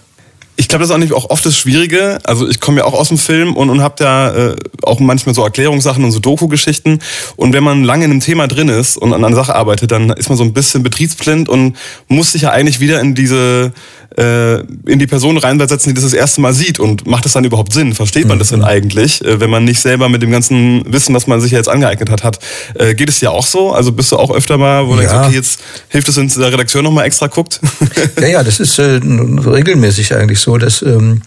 [0.73, 2.19] Ich glaube, das ist auch nicht auch oft das Schwierige.
[2.25, 5.35] Also ich komme ja auch aus dem Film und, und habe da äh, auch manchmal
[5.35, 6.99] so Erklärungssachen und so Doku-Geschichten.
[7.37, 10.09] Und wenn man lange in einem Thema drin ist und an einer Sache arbeitet, dann
[10.09, 11.77] ist man so ein bisschen betriebsblind und
[12.09, 13.75] muss sich ja eigentlich wieder in diese
[14.17, 17.45] äh, in die Person reinversetzen, die das das erste Mal sieht und macht das dann
[17.45, 17.95] überhaupt Sinn?
[17.95, 18.67] Versteht man das denn mhm.
[18.67, 21.69] eigentlich, äh, wenn man nicht selber mit dem ganzen Wissen, was man sich ja jetzt
[21.69, 22.39] angeeignet hat, hat?
[22.75, 23.73] Äh, geht es dir auch so?
[23.73, 26.53] Also bist du auch öfter mal, wo du denkst, okay, jetzt hilft es, wenn der
[26.53, 27.61] Redakteur nochmal extra guckt?
[28.21, 31.23] ja, ja, das ist äh, regelmäßig eigentlich so, dass ähm,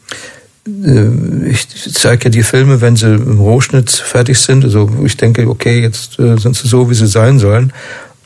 [0.68, 4.64] äh, ich zeige ja die Filme, wenn sie im Rohschnitt fertig sind.
[4.64, 7.72] Also ich denke, okay, jetzt äh, sind sie so, wie sie sein sollen.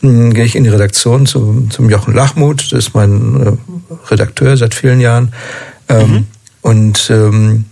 [0.01, 3.51] Dann gehe ich in die Redaktion zum, zum Jochen Lachmuth, das ist mein äh,
[4.10, 5.34] Redakteur seit vielen Jahren.
[5.89, 6.28] Ähm, mhm.
[6.62, 7.66] Und ähm,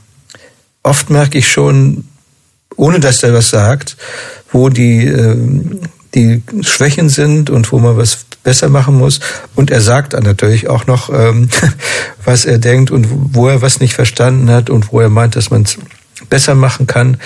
[0.84, 2.06] oft merke ich schon,
[2.76, 3.96] ohne dass der was sagt,
[4.52, 5.80] wo die, ähm,
[6.16, 9.20] die Schwächen sind und wo man was besser machen muss.
[9.56, 11.50] Und er sagt dann natürlich auch noch, ähm,
[12.26, 15.50] was er denkt und wo er was nicht verstanden hat und wo er meint, dass
[15.50, 15.78] man es
[16.30, 17.18] besser machen kann.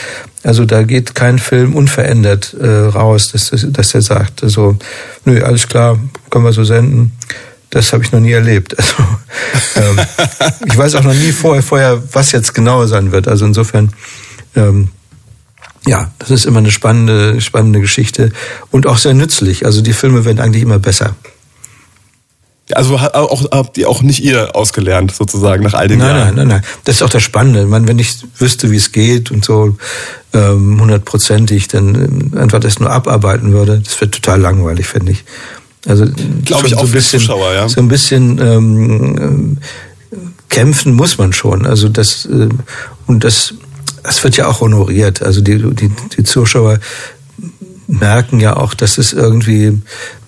[0.44, 4.78] Also da geht kein Film unverändert äh, raus, dass, dass er sagt, also,
[5.26, 6.00] nö, alles klar,
[6.30, 7.12] können wir so senden.
[7.70, 8.76] Das habe ich noch nie erlebt.
[9.54, 10.06] Also, ähm,
[10.66, 13.28] ich weiß auch noch nie vorher, vorher, was jetzt genauer sein wird.
[13.28, 13.94] Also insofern,
[14.56, 14.90] ähm,
[15.88, 18.32] ja, das ist immer eine spannende, spannende Geschichte
[18.70, 19.66] und auch sehr nützlich.
[19.66, 21.16] Also die Filme werden eigentlich immer besser.
[22.74, 26.36] Also auch, habt ihr auch nicht ihr ausgelernt, sozusagen, nach all den nein, Jahren?
[26.36, 26.66] Nein, nein, nein.
[26.84, 27.64] Das ist auch das Spannende.
[27.64, 29.76] Ich wenn ich wüsste, wie es geht und so
[30.34, 35.24] ähm, hundertprozentig, dann ähm, einfach das nur abarbeiten würde, das wäre total langweilig, finde ich.
[35.88, 36.06] Also
[36.46, 37.68] glaube ich auch so ein bisschen, Zuschauer, ja.
[37.68, 39.58] So ein bisschen ähm,
[40.50, 41.66] kämpfen muss man schon.
[41.66, 42.50] Also das äh,
[43.08, 43.56] und das,
[44.04, 45.22] das wird ja auch honoriert.
[45.22, 46.80] Also die, die, die Zuschauer
[47.88, 49.82] merken ja auch, dass es irgendwie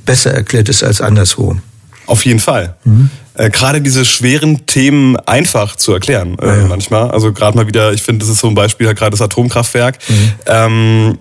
[0.05, 1.55] besser erklärt ist als anderswo.
[2.05, 2.75] Auf jeden Fall.
[2.83, 3.09] Mhm.
[3.35, 6.67] Äh, gerade diese schweren Themen einfach zu erklären äh, ja.
[6.67, 7.11] manchmal.
[7.11, 9.97] Also gerade mal wieder, ich finde, das ist so ein Beispiel, gerade das Atomkraftwerk.
[10.07, 10.31] Mhm.
[10.45, 11.17] Ähm,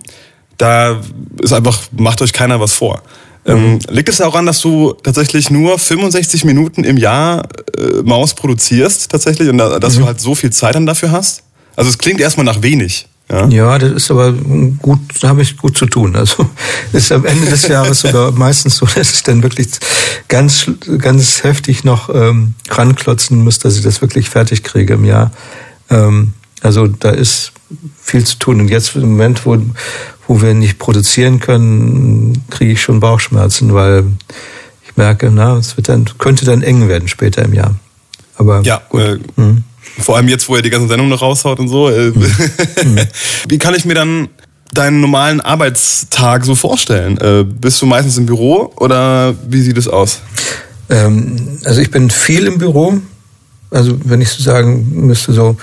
[0.57, 1.01] da
[1.41, 3.01] ist einfach, macht euch keiner was vor.
[3.45, 3.79] Ähm, mhm.
[3.89, 7.43] liegt es ja auch an, dass du tatsächlich nur 65 Minuten im Jahr
[7.77, 10.01] äh, Maus produzierst tatsächlich und da, dass mhm.
[10.01, 11.42] du halt so viel Zeit dann dafür hast?
[11.75, 13.07] Also es klingt erstmal nach wenig.
[13.31, 13.47] Ja.
[13.47, 16.15] ja, das ist aber gut, da habe ich gut zu tun.
[16.15, 16.47] Also
[16.91, 19.69] ist am Ende des Jahres sogar meistens so, dass ich dann wirklich
[20.27, 20.69] ganz,
[20.99, 25.31] ganz heftig noch ähm, ranklotzen muss, dass ich das wirklich fertig kriege im Jahr.
[25.89, 27.53] Ähm, also da ist
[28.01, 28.59] viel zu tun.
[28.59, 29.57] Und jetzt im Moment, wo,
[30.27, 34.05] wo wir nicht produzieren können, kriege ich schon Bauchschmerzen, weil
[34.85, 37.75] ich merke, na, es wird dann, könnte dann eng werden später im Jahr.
[38.35, 39.01] Aber ja, gut.
[39.01, 39.63] Äh, mhm.
[39.99, 41.89] Vor allem jetzt, wo er die ganze Sendung noch raushaut und so.
[41.89, 42.99] Äh, mhm.
[43.47, 44.29] Wie kann ich mir dann
[44.73, 47.17] deinen normalen Arbeitstag so vorstellen?
[47.19, 50.21] Äh, bist du meistens im Büro oder wie sieht es aus?
[50.89, 52.99] Ähm, also ich bin viel im Büro.
[53.69, 55.57] Also wenn ich so sagen müsste, so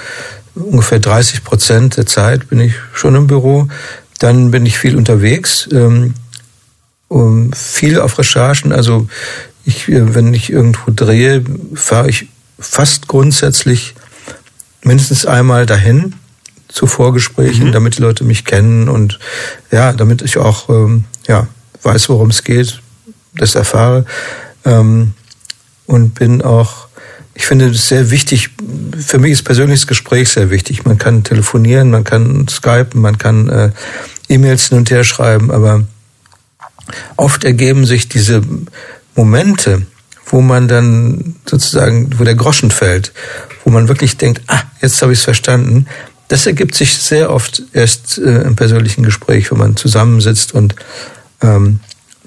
[0.55, 3.69] ungefähr 30 Prozent der Zeit bin ich schon im Büro.
[4.19, 6.15] Dann bin ich viel unterwegs, ähm,
[7.55, 8.73] viel auf Recherchen.
[8.73, 9.09] Also
[9.65, 11.43] ich, äh, wenn ich irgendwo drehe,
[11.75, 12.27] fahre ich
[12.59, 13.95] fast grundsätzlich
[14.91, 16.15] mindestens einmal dahin
[16.67, 17.73] zu Vorgesprächen, mhm.
[17.73, 19.21] damit die Leute mich kennen und
[19.71, 21.47] ja, damit ich auch ähm, ja,
[21.83, 22.83] weiß, worum es geht,
[23.37, 24.05] das erfahre
[24.65, 25.13] ähm,
[25.87, 26.89] und bin auch,
[27.35, 28.51] ich finde es sehr wichtig,
[28.99, 30.85] für mich ist persönliches Gespräch sehr wichtig.
[30.85, 33.71] Man kann telefonieren, man kann skypen, man kann äh,
[34.29, 35.85] E-Mails hin und her schreiben, aber
[37.17, 38.43] oft ergeben sich diese
[39.15, 39.83] Momente,
[40.27, 43.13] wo man dann sozusagen, wo der Groschen fällt,
[43.65, 45.87] wo man wirklich denkt, ah, jetzt habe ich es verstanden.
[46.29, 50.77] Das ergibt sich sehr oft erst äh, im persönlichen Gespräch, wenn man zusammensitzt und
[51.43, 51.81] ähm,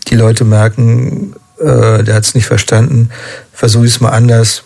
[0.10, 3.10] die Leute merken, äh, der hat es nicht verstanden,
[3.54, 4.64] versuche ich es mal anders,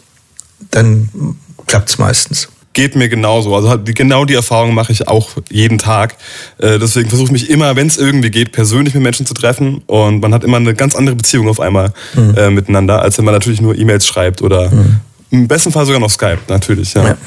[0.71, 1.37] dann
[1.67, 2.47] klappt es meistens
[2.77, 3.55] geht mir genauso.
[3.55, 6.15] Also genau die Erfahrung mache ich auch jeden Tag.
[6.59, 9.81] Äh, deswegen versuche ich mich immer, wenn es irgendwie geht, persönlich mit Menschen zu treffen.
[9.87, 12.35] Und man hat immer eine ganz andere Beziehung auf einmal mhm.
[12.37, 14.99] äh, miteinander, als wenn man natürlich nur E-Mails schreibt oder mhm.
[15.29, 16.93] Im besten Fall sogar noch Skype, natürlich.
[16.93, 17.07] Ja.
[17.09, 17.17] ja.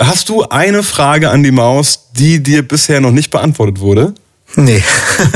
[0.00, 4.14] Hast du eine Frage an die Maus, die dir bisher noch nicht beantwortet wurde?
[4.54, 4.82] Nee.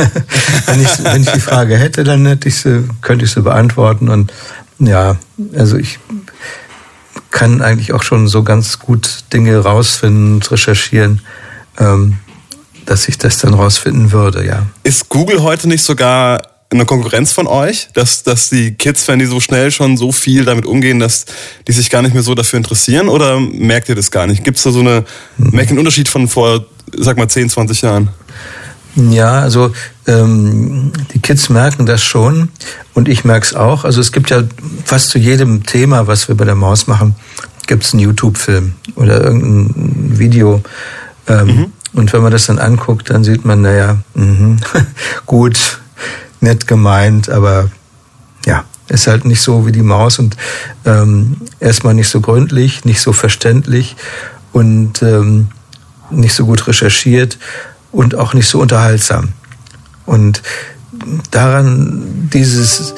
[0.66, 4.08] wenn, ich, wenn ich die Frage hätte, dann hätte ich sie, könnte ich sie beantworten.
[4.08, 4.32] Und
[4.78, 5.16] ja,
[5.56, 5.98] also ich
[7.30, 11.22] kann eigentlich auch schon so ganz gut Dinge rausfinden, recherchieren,
[11.78, 12.18] ähm,
[12.86, 14.66] dass ich das dann rausfinden würde, ja.
[14.82, 19.26] Ist Google heute nicht sogar eine Konkurrenz von euch, dass, dass die Kids, wenn die
[19.26, 21.26] so schnell schon so viel damit umgehen, dass
[21.66, 24.44] die sich gar nicht mehr so dafür interessieren oder merkt ihr das gar nicht?
[24.44, 25.04] Gibt es da so eine,
[25.36, 25.50] mhm.
[25.50, 26.64] merkt einen Unterschied von vor,
[26.96, 28.10] sag mal, 10, 20 Jahren?
[28.94, 29.72] Ja, also
[30.06, 32.48] ähm, die Kids merken das schon
[32.94, 33.84] und ich merke es auch.
[33.84, 34.42] Also es gibt ja
[34.84, 37.14] fast zu jedem Thema, was wir bei der Maus machen,
[37.66, 40.62] gibt es einen YouTube-Film oder irgendein Video.
[41.26, 41.72] Ähm, mhm.
[41.92, 44.58] Und wenn man das dann anguckt, dann sieht man, naja, mh,
[45.26, 45.80] gut,
[46.40, 47.70] nett gemeint, aber
[48.46, 50.36] ja, ist halt nicht so wie die Maus und
[50.84, 53.96] ähm, erstmal nicht so gründlich, nicht so verständlich
[54.52, 55.48] und ähm,
[56.10, 57.38] nicht so gut recherchiert
[57.92, 59.30] und auch nicht so unterhaltsam.
[60.06, 60.42] Und
[61.30, 62.94] daran dieses,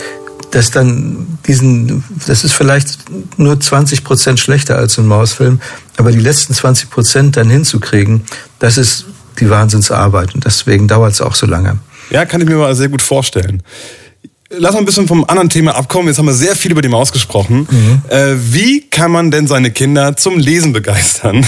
[0.51, 2.99] dass dann diesen, das ist vielleicht
[3.39, 5.61] nur 20 Prozent schlechter als ein Mausfilm,
[5.99, 8.23] aber die letzten 20 Prozent dann hinzukriegen,
[8.59, 9.07] das ist
[9.41, 11.79] die Wahnsinnsarbeit und deswegen dauert es auch so lange.
[12.13, 13.63] Ja, kann ich mir mal sehr gut vorstellen
[14.59, 16.09] lass mal ein bisschen vom anderen Thema abkommen.
[16.09, 17.67] Jetzt haben wir sehr viel über die Maus gesprochen.
[17.71, 18.03] Mhm.
[18.09, 21.45] Äh, wie kann man denn seine Kinder zum Lesen begeistern?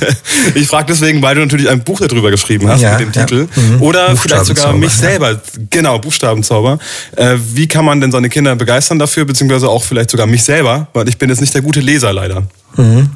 [0.54, 3.48] ich frage deswegen, weil du natürlich ein Buch darüber geschrieben hast ja, mit dem Titel.
[3.54, 3.62] Ja.
[3.62, 3.82] Mhm.
[3.82, 5.32] Oder vielleicht sogar mich selber.
[5.32, 5.40] Ja.
[5.70, 6.78] Genau, Buchstabenzauber.
[7.16, 10.88] Äh, wie kann man denn seine Kinder begeistern dafür, beziehungsweise auch vielleicht sogar mich selber?
[10.92, 12.44] Weil ich bin jetzt nicht der gute Leser leider.
[12.76, 13.10] Mhm.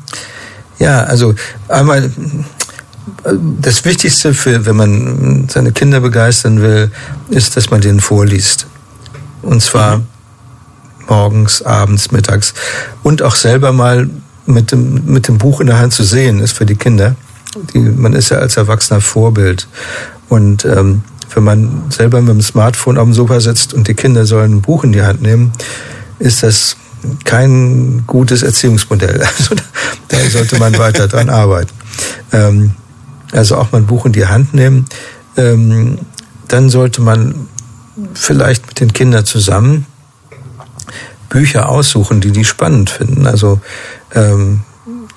[0.78, 1.34] Ja, also
[1.66, 2.10] einmal
[3.60, 6.90] das Wichtigste für, wenn man seine Kinder begeistern will,
[7.30, 8.66] ist, dass man denen vorliest.
[9.42, 10.06] Und zwar mhm.
[11.08, 12.54] morgens, abends, mittags.
[13.02, 14.08] Und auch selber mal
[14.46, 17.16] mit dem, mit dem Buch in der Hand zu sehen, ist für die Kinder.
[17.72, 19.68] Die, man ist ja als Erwachsener Vorbild.
[20.28, 21.02] Und ähm,
[21.34, 24.62] wenn man selber mit dem Smartphone auf dem Sofa sitzt und die Kinder sollen ein
[24.62, 25.52] Buch in die Hand nehmen,
[26.18, 26.76] ist das
[27.24, 29.22] kein gutes Erziehungsmodell.
[29.38, 29.54] Also
[30.08, 31.70] da sollte man weiter dran arbeiten.
[32.32, 32.72] Ähm,
[33.32, 34.86] also auch mal ein Buch in die Hand nehmen.
[35.36, 35.98] Ähm,
[36.48, 37.48] dann sollte man
[38.14, 39.86] vielleicht mit den Kindern zusammen
[41.28, 43.26] Bücher aussuchen, die die spannend finden.
[43.26, 43.60] Also
[44.14, 44.60] ähm,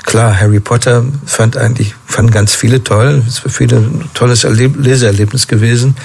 [0.04, 3.24] klar, Harry Potter fand eigentlich fanden ganz viele toll.
[3.28, 5.96] Es war viele ein tolles Erleb Leseerlebnis gewesen.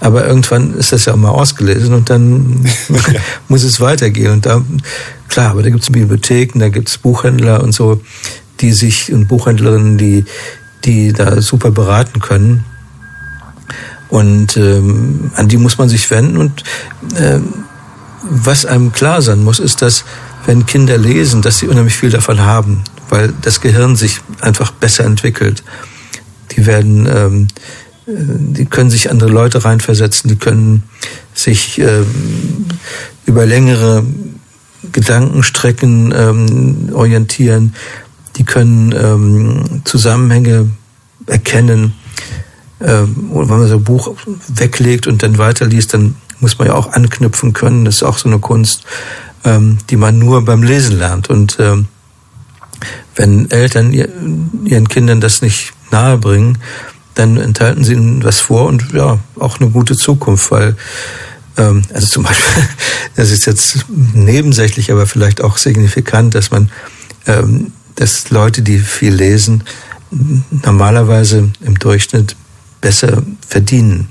[0.00, 3.20] Aber irgendwann ist das ja auch mal ausgelesen und dann ja.
[3.48, 4.32] muss es weitergehen.
[4.32, 4.62] Und da,
[5.28, 8.00] klar, aber da gibt es Bibliotheken, da gibt es Buchhändler und so,
[8.60, 10.24] die sich und Buchhändlerinnen, die,
[10.84, 12.64] die da super beraten können.
[14.08, 16.36] Und ähm, an die muss man sich wenden.
[16.36, 16.64] Und
[17.14, 17.40] äh,
[18.22, 20.04] was einem klar sein muss, ist, dass
[20.46, 25.04] wenn Kinder lesen, dass sie unheimlich viel davon haben, weil das Gehirn sich einfach besser
[25.04, 25.62] entwickelt.
[26.52, 27.48] Die werden, ähm,
[28.06, 28.12] äh,
[28.52, 30.82] die können sich andere Leute reinversetzen, die können
[31.34, 32.66] sich ähm,
[33.24, 34.04] über längere
[34.90, 37.74] Gedankenstrecken ähm, orientieren,
[38.36, 40.70] die können ähm, Zusammenhänge
[41.26, 41.94] erkennen
[42.84, 44.14] ähm, wenn man so ein Buch
[44.48, 47.84] weglegt und dann weiterliest, dann muss man ja auch anknüpfen können.
[47.84, 48.84] Das ist auch so eine Kunst,
[49.44, 51.30] ähm, die man nur beim Lesen lernt.
[51.30, 51.86] Und ähm,
[53.14, 56.58] wenn Eltern ihren Kindern das nicht nahebringen,
[57.14, 60.76] dann enthalten sie ihnen was vor und ja, auch eine gute Zukunft, weil
[61.54, 62.64] also zum Beispiel,
[63.14, 66.70] das ist jetzt nebensächlich, aber vielleicht auch signifikant, dass man,
[67.94, 69.64] dass Leute, die viel lesen,
[70.50, 72.36] normalerweise im Durchschnitt
[72.80, 74.08] besser verdienen.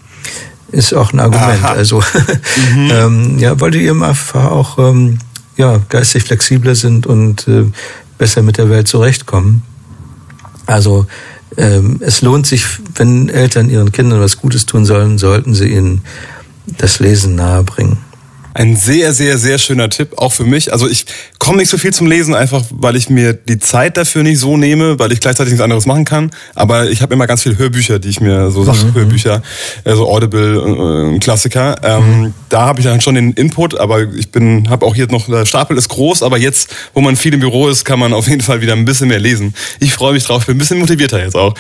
[0.72, 1.64] Ist auch ein Argument.
[1.64, 1.74] Aha.
[1.74, 2.00] Also
[2.76, 2.92] mhm.
[2.92, 5.20] ähm, ja, weil die eben einfach auch ähm,
[5.58, 7.66] ja, geistig flexibler sind und äh,
[8.18, 9.64] besser mit der Welt zurechtkommen.
[10.66, 11.08] Also
[11.58, 12.66] ähm, es lohnt sich,
[12.96, 16.04] wenn Eltern ihren Kindern was Gutes tun sollen, sollten sie ihnen
[16.66, 17.98] das Lesen nahebringen.
[18.54, 20.72] Ein sehr, sehr, sehr schöner Tipp, auch für mich.
[20.72, 21.06] Also ich
[21.42, 24.58] komme nicht so viel zum Lesen, einfach weil ich mir die Zeit dafür nicht so
[24.58, 26.30] nehme, weil ich gleichzeitig nichts anderes machen kann.
[26.54, 28.94] Aber ich habe immer ganz viele Hörbücher, die ich mir so sage, mhm.
[28.94, 29.42] Hörbücher,
[29.84, 31.78] also Audible, äh, Klassiker.
[31.84, 32.34] Ähm, mhm.
[32.50, 35.48] Da habe ich dann schon den Input, aber ich bin, habe auch hier noch, der
[35.48, 38.42] Stapel ist groß, aber jetzt, wo man viel im Büro ist, kann man auf jeden
[38.42, 39.56] Fall wieder ein bisschen mehr lesen.
[39.80, 41.56] Ich freue mich drauf, bin ein bisschen motivierter jetzt auch.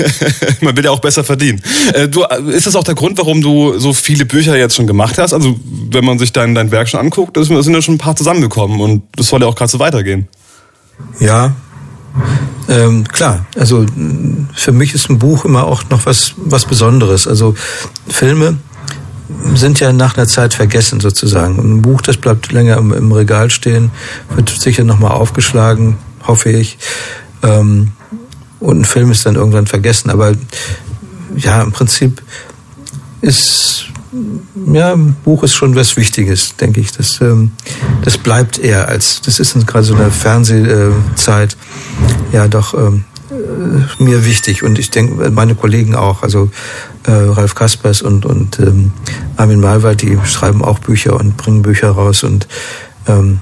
[0.60, 1.62] man will ja auch besser verdienen.
[1.94, 5.16] Äh, du, ist das auch der Grund, warum du so viele Bücher jetzt schon gemacht
[5.16, 5.32] hast?
[5.32, 5.58] Also
[5.90, 8.80] wenn man sich dein, dein Werk schon anguckt, da sind ja schon ein paar zusammengekommen
[8.80, 10.28] und das soll ja auch gerade so weitergehen.
[11.20, 11.54] Ja,
[12.68, 13.46] ähm, klar.
[13.56, 13.84] Also
[14.54, 17.26] für mich ist ein Buch immer auch noch was, was Besonderes.
[17.26, 17.54] Also
[18.08, 18.56] Filme
[19.54, 21.58] sind ja nach einer Zeit vergessen sozusagen.
[21.58, 23.90] Ein Buch, das bleibt länger im, im Regal stehen,
[24.34, 26.78] wird sicher nochmal aufgeschlagen, hoffe ich.
[27.42, 27.92] Ähm,
[28.60, 30.10] und ein Film ist dann irgendwann vergessen.
[30.10, 30.32] Aber
[31.36, 32.22] ja, im Prinzip
[33.20, 33.86] ist
[34.72, 36.92] ja, ein Buch ist schon was Wichtiges, denke ich.
[36.92, 37.52] Das, ähm,
[38.02, 41.56] das bleibt eher als, das ist gerade so eine Fernsehzeit,
[42.32, 44.62] ja doch ähm, äh, mir wichtig.
[44.62, 46.50] Und ich denke, meine Kollegen auch, also
[47.04, 48.92] äh, Ralf Kaspers und, und ähm,
[49.36, 52.22] Armin Malwald, die schreiben auch Bücher und bringen Bücher raus.
[52.22, 52.46] Und
[53.06, 53.40] ähm,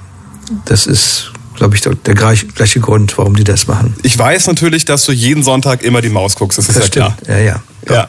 [0.65, 3.95] das ist glaube ich, der, der gleiche Grund, warum die das machen.
[4.03, 6.87] Ich weiß natürlich, dass du jeden Sonntag immer die Maus guckst, das ist das ja
[6.89, 7.27] stimmt.
[7.27, 7.39] klar.
[7.39, 7.63] Ja, ja.
[7.89, 8.09] ja.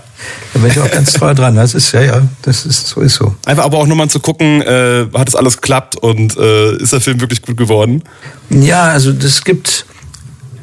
[0.54, 1.56] Da bin ich auch ganz toll dran.
[1.56, 3.36] Das ist, ja, ja, das ist, so ist so.
[3.46, 7.02] Einfach aber auch nochmal zu gucken, äh, hat es alles geklappt und äh, ist der
[7.02, 8.04] Film wirklich gut geworden?
[8.50, 9.86] Ja, also das gibt,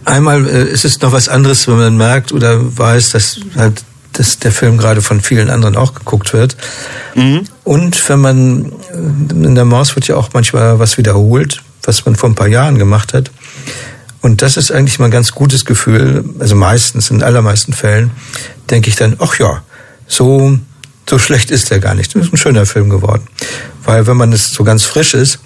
[0.04, 4.38] einmal äh, ist es noch was anderes, wenn man merkt oder weiß, dass halt dass
[4.40, 6.56] der Film gerade von vielen anderen auch geguckt wird.
[7.14, 7.44] Mhm.
[7.62, 12.28] Und wenn man, in der Maus wird ja auch manchmal was wiederholt, was man vor
[12.28, 13.30] ein paar Jahren gemacht hat.
[14.20, 16.24] Und das ist eigentlich mal ein ganz gutes Gefühl.
[16.38, 18.10] Also meistens, in allermeisten Fällen,
[18.68, 19.62] denke ich dann, ach ja,
[20.06, 20.58] so,
[21.08, 22.14] so schlecht ist der gar nicht.
[22.14, 23.22] Das ist ein schöner Film geworden.
[23.84, 25.40] Weil wenn man es so ganz frisch ist,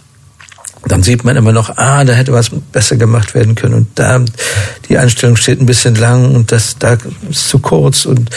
[0.86, 4.22] dann sieht man immer noch, ah, da hätte was besser gemacht werden können und da
[4.88, 6.98] die Einstellung steht ein bisschen lang und das da
[7.30, 8.30] ist zu kurz und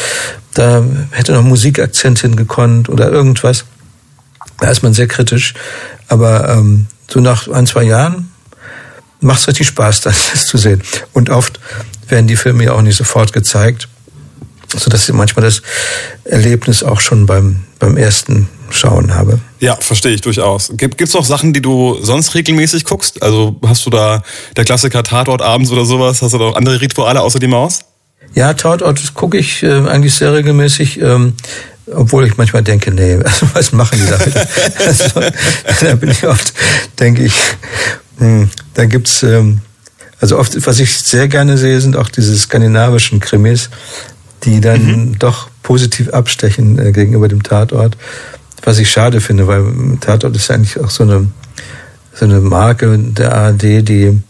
[0.54, 3.66] da hätte noch Musikakzent hingekonnt oder irgendwas.
[4.60, 5.54] Da ist man sehr kritisch,
[6.08, 8.32] aber ähm, so nach ein, zwei Jahren
[9.20, 10.82] macht es richtig Spaß, das zu sehen.
[11.14, 11.60] Und oft
[12.08, 13.88] werden die Filme ja auch nicht sofort gezeigt,
[14.76, 15.62] so dass ich manchmal das
[16.26, 19.40] Erlebnis auch schon beim, beim ersten Schauen habe.
[19.60, 20.72] Ja, verstehe ich durchaus.
[20.76, 23.24] Gibt es noch Sachen, die du sonst regelmäßig guckst?
[23.24, 24.22] Also hast du da
[24.58, 26.22] der Klassiker Tatort abends oder sowas?
[26.22, 27.80] Hast du da auch andere Rituale außer die Maus?
[28.34, 31.00] Ja, Tatort gucke ich äh, eigentlich sehr regelmäßig.
[31.00, 31.34] Ähm,
[31.94, 34.48] obwohl ich manchmal denke, nee, also was machen die damit?
[34.86, 35.22] also,
[35.82, 36.54] da bin ich oft,
[37.00, 37.34] denke ich,
[38.18, 39.62] hm, da gibt's, ähm,
[40.20, 43.70] also oft, was ich sehr gerne sehe, sind auch diese skandinavischen Krimis,
[44.44, 45.20] die dann mhm.
[45.20, 47.98] doch positiv abstechen äh, gegenüber dem Tatort,
[48.64, 51.28] was ich schade finde, weil Tatort ist eigentlich auch so eine,
[52.14, 54.22] so eine Marke der ARD, die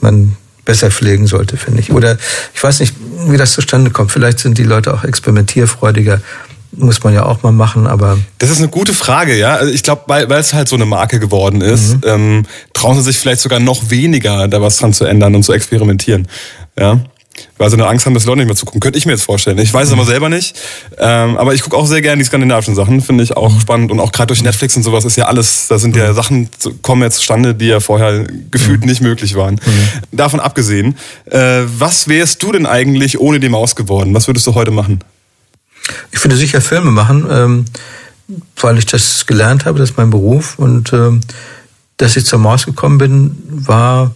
[0.00, 1.90] man besser pflegen sollte, finde ich.
[1.90, 2.18] Oder
[2.54, 2.94] ich weiß nicht,
[3.26, 4.12] wie das zustande kommt.
[4.12, 6.20] Vielleicht sind die Leute auch experimentierfreudiger
[6.82, 8.18] muss man ja auch mal machen, aber.
[8.38, 9.54] Das ist eine gute Frage, ja.
[9.56, 12.02] Also ich glaube, weil, weil es halt so eine Marke geworden ist, mhm.
[12.04, 15.52] ähm, trauen sie sich vielleicht sogar noch weniger, da was dran zu ändern und zu
[15.52, 16.28] experimentieren.
[16.78, 17.00] Ja.
[17.58, 18.80] Weil sie eine Angst haben, das Leute nicht mehr zu gucken.
[18.80, 19.58] Könnte ich mir jetzt vorstellen.
[19.58, 20.00] Ich weiß es mhm.
[20.00, 20.58] aber selber nicht.
[20.98, 23.60] Ähm, aber ich gucke auch sehr gerne die skandinavischen Sachen, finde ich auch mhm.
[23.60, 23.92] spannend.
[23.92, 26.14] Und auch gerade durch Netflix und sowas ist ja alles, da sind ja mhm.
[26.14, 26.48] Sachen,
[26.82, 28.88] kommen jetzt zustande, die ja vorher gefühlt mhm.
[28.88, 29.54] nicht möglich waren.
[29.54, 29.88] Mhm.
[30.12, 34.14] Davon abgesehen, äh, was wärst du denn eigentlich ohne die Maus geworden?
[34.14, 35.00] Was würdest du heute machen?
[36.10, 37.64] Ich würde sicher Filme machen, ähm,
[38.60, 40.58] weil ich das gelernt habe, das ist mein Beruf.
[40.58, 41.20] Und ähm,
[41.96, 44.14] dass ich zur Maus gekommen bin, war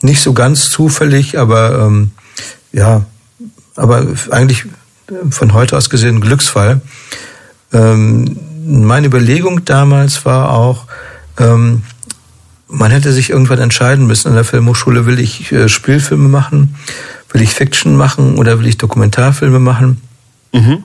[0.00, 2.10] nicht so ganz zufällig, aber ähm,
[2.72, 3.04] ja,
[3.74, 4.66] aber eigentlich
[5.30, 6.80] von heute aus gesehen Glücksfall.
[7.72, 10.86] Ähm, meine Überlegung damals war auch,
[11.38, 11.82] ähm,
[12.68, 16.76] man hätte sich irgendwann entscheiden müssen an der Filmhochschule, will ich äh, Spielfilme machen
[17.30, 20.00] will ich Fiction machen oder will ich Dokumentarfilme machen?
[20.52, 20.84] Mhm.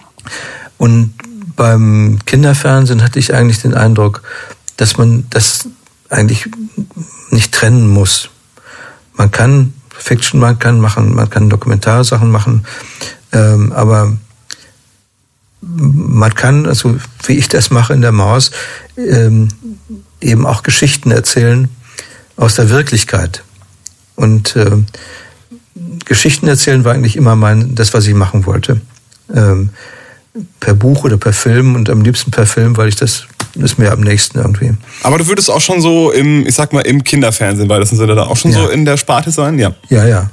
[0.78, 1.14] Und
[1.56, 4.24] beim Kinderfernsehen hatte ich eigentlich den Eindruck,
[4.78, 5.68] dass man das
[6.10, 6.50] eigentlich
[7.30, 8.30] nicht trennen muss.
[9.16, 12.66] Man kann Fiction man kann machen, man kann Dokumentarsachen machen,
[13.32, 14.18] ähm, aber
[15.62, 18.52] man kann, also wie ich das mache in der Maus,
[18.98, 19.48] ähm,
[20.20, 21.70] eben auch Geschichten erzählen
[22.36, 23.44] aus der Wirklichkeit.
[24.16, 24.78] Und äh,
[26.06, 28.82] Geschichten erzählen war eigentlich immer mein, das, was ich machen wollte.
[29.34, 29.70] Ähm,
[30.60, 33.92] per Buch oder per Film und am liebsten per Film, weil ich das ist mir
[33.92, 34.74] am nächsten irgendwie.
[35.04, 38.08] Aber du würdest auch schon so im, ich sag mal, im Kinderfernsehen, weil das sind
[38.08, 38.64] da auch schon ja.
[38.64, 39.76] so in der Sparte sein, ja.
[39.90, 40.30] Ja, ja.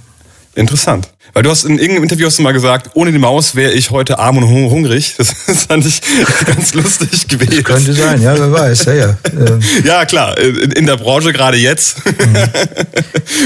[0.54, 1.08] Interessant.
[1.32, 3.90] Weil du hast in irgendeinem Interview hast du mal gesagt, ohne die Maus wäre ich
[3.92, 5.14] heute arm und hungrig.
[5.16, 5.30] Das
[5.68, 6.00] fand ich
[6.44, 7.54] ganz lustig gewesen.
[7.56, 9.16] Das könnte sein, ja, wer weiß, ja, ja.
[9.84, 12.04] ja, klar, in, in der Branche gerade jetzt.
[12.04, 12.36] Mhm.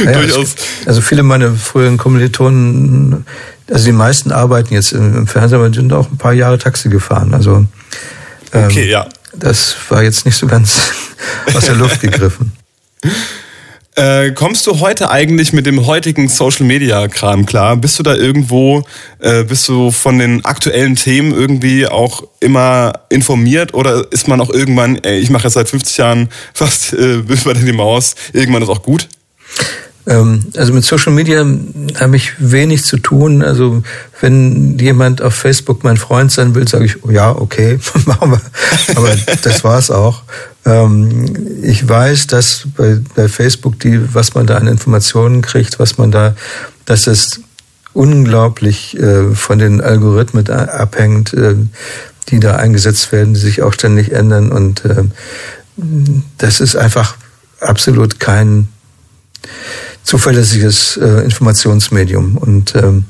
[0.07, 0.55] Ja, Durchaus.
[0.87, 3.27] Also viele meiner früheren Kommilitonen,
[3.71, 7.35] also die meisten arbeiten jetzt im Fernsehen, aber sind auch ein paar Jahre Taxi gefahren.
[7.35, 7.67] Also
[8.53, 9.07] ähm, okay, ja.
[9.37, 10.93] Das war jetzt nicht so ganz
[11.53, 12.53] aus der Luft gegriffen.
[13.97, 17.77] Äh, kommst du heute eigentlich mit dem heutigen Social Media Kram klar?
[17.77, 18.83] Bist du da irgendwo,
[19.21, 24.51] äh, bist du von den aktuellen Themen irgendwie auch immer informiert oder ist man auch
[24.51, 28.69] irgendwann, ey, ich mache jetzt seit 50 Jahren fast äh, über die Maus, irgendwann ist
[28.69, 29.09] auch gut?
[30.07, 31.47] Ähm, also mit Social Media
[31.99, 33.43] habe ich wenig zu tun.
[33.43, 33.83] Also
[34.21, 38.41] wenn jemand auf Facebook mein Freund sein will, sage ich, oh ja, okay, machen wir.
[38.97, 40.23] Aber das war's auch.
[40.67, 45.99] Ähm, ich weiß, dass bei, bei Facebook die, was man da an Informationen kriegt, was
[45.99, 46.35] man da,
[46.85, 47.41] dass es
[47.93, 51.55] unglaublich äh, von den Algorithmen abhängt, äh,
[52.29, 54.51] die da eingesetzt werden, die sich auch ständig ändern.
[54.53, 55.05] Und äh,
[56.39, 57.17] das ist einfach
[57.61, 58.69] absolut kein
[60.05, 62.37] zuverlässiges äh, Informationsmedium.
[62.37, 63.07] Und ähm,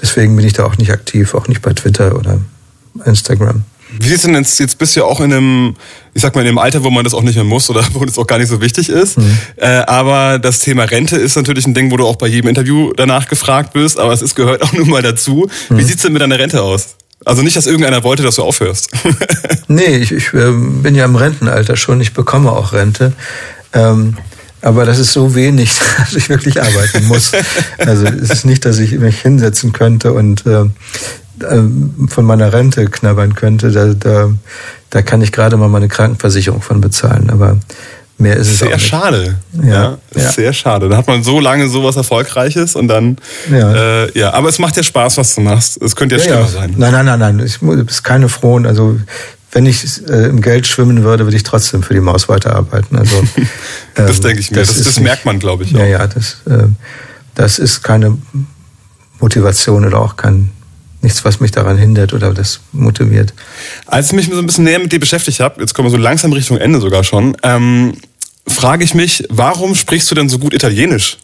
[0.00, 2.38] deswegen bin ich da auch nicht aktiv, auch nicht bei Twitter oder
[3.04, 3.64] Instagram.
[4.00, 5.76] Wie ist denn jetzt, jetzt bist du ja auch in einem,
[6.14, 8.04] ich sag mal, in dem Alter, wo man das auch nicht mehr muss oder wo
[8.04, 9.18] das auch gar nicht so wichtig ist.
[9.18, 9.38] Mhm.
[9.56, 12.92] Äh, aber das Thema Rente ist natürlich ein Ding, wo du auch bei jedem Interview
[12.96, 15.48] danach gefragt bist, aber es ist, gehört auch nun mal dazu.
[15.68, 15.78] Mhm.
[15.78, 16.96] Wie sieht's denn mit deiner Rente aus?
[17.24, 18.90] Also nicht, dass irgendeiner wollte, dass du aufhörst.
[19.68, 23.12] nee, ich, ich äh, bin ja im Rentenalter schon, ich bekomme auch Rente.
[23.72, 24.16] Ähm,
[24.62, 27.32] aber das ist so wenig, dass ich wirklich arbeiten muss.
[27.78, 30.62] Also es ist nicht, dass ich mich hinsetzen könnte und äh,
[31.44, 31.62] äh,
[32.08, 33.72] von meiner Rente knabbern könnte.
[33.72, 34.30] Da, da,
[34.90, 37.30] da kann ich gerade mal meine Krankenversicherung von bezahlen.
[37.30, 37.58] Aber
[38.18, 38.86] mehr ist es sehr auch nicht.
[38.86, 39.36] schade.
[39.64, 40.88] Ja, ja, sehr schade.
[40.88, 43.16] Da hat man so lange sowas Erfolgreiches und dann
[43.50, 44.04] ja.
[44.04, 44.32] Äh, ja.
[44.32, 45.80] Aber es macht ja Spaß, was du machst.
[45.82, 46.74] Es könnte ja, ja schlimmer sein.
[46.76, 47.40] Nein, nein, nein, nein.
[47.44, 48.66] Ich bin keine frohen.
[48.66, 48.98] Also
[49.52, 52.96] wenn ich äh, im Geld schwimmen würde, würde ich trotzdem für die Maus weiterarbeiten.
[52.96, 53.46] Also, ähm,
[53.94, 54.58] das denke ich mir.
[54.58, 55.74] Das, das, das merkt man, glaube ich.
[55.74, 55.80] Auch.
[55.80, 56.68] Ja, ja, das, äh,
[57.34, 58.18] das ist keine
[59.20, 60.50] Motivation oder auch kein
[61.02, 63.34] nichts, was mich daran hindert oder das motiviert.
[63.86, 65.96] Als ich mich so ein bisschen näher mit dir beschäftigt habe, jetzt kommen wir so
[65.96, 67.94] langsam Richtung Ende sogar schon, ähm,
[68.46, 71.18] frage ich mich, warum sprichst du denn so gut Italienisch?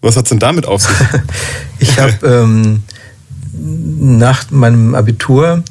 [0.00, 0.96] Was hat's denn damit auf sich?
[1.78, 2.82] ich habe ähm,
[3.52, 5.64] nach meinem Abitur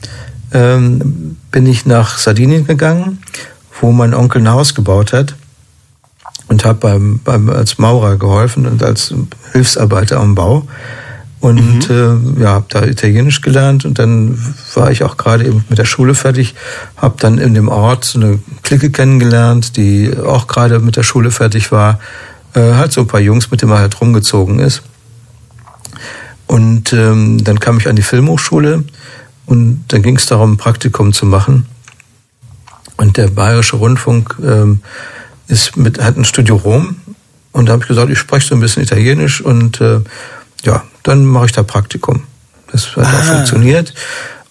[0.54, 3.20] ähm, bin ich nach Sardinien gegangen,
[3.80, 5.36] wo mein Onkel ein Haus gebaut hat
[6.48, 9.14] und habe beim, beim, als Maurer geholfen und als
[9.54, 10.68] Hilfsarbeiter am Bau
[11.40, 12.38] und mhm.
[12.38, 14.38] äh, ja, habe da Italienisch gelernt und dann
[14.74, 16.56] war ich auch gerade eben mit der Schule fertig,
[16.98, 21.30] habe dann in dem Ort so eine Clique kennengelernt, die auch gerade mit der Schule
[21.30, 22.00] fertig war,
[22.56, 24.82] äh, halt so ein paar Jungs, mit denen man halt rumgezogen ist.
[26.48, 28.84] Und ähm, dann kam ich an die Filmhochschule
[29.46, 31.66] und dann ging es darum, ein Praktikum zu machen.
[32.98, 34.82] Und der Bayerische Rundfunk ähm,
[35.48, 36.98] ist mit, hat ein Studio Rom
[37.52, 40.02] und da habe ich gesagt, ich spreche so ein bisschen Italienisch und äh,
[40.64, 42.24] ja, dann mache ich da Praktikum.
[42.72, 43.10] Das hat ah.
[43.10, 43.94] auch funktioniert.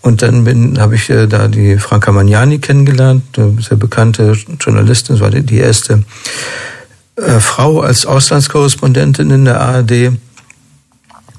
[0.02, 5.22] Und dann habe ich äh, da die Franca Magnani kennengelernt, eine sehr bekannte Journalistin, das
[5.22, 6.02] war die, die erste
[7.16, 10.12] äh, Frau als Auslandskorrespondentin in der ARD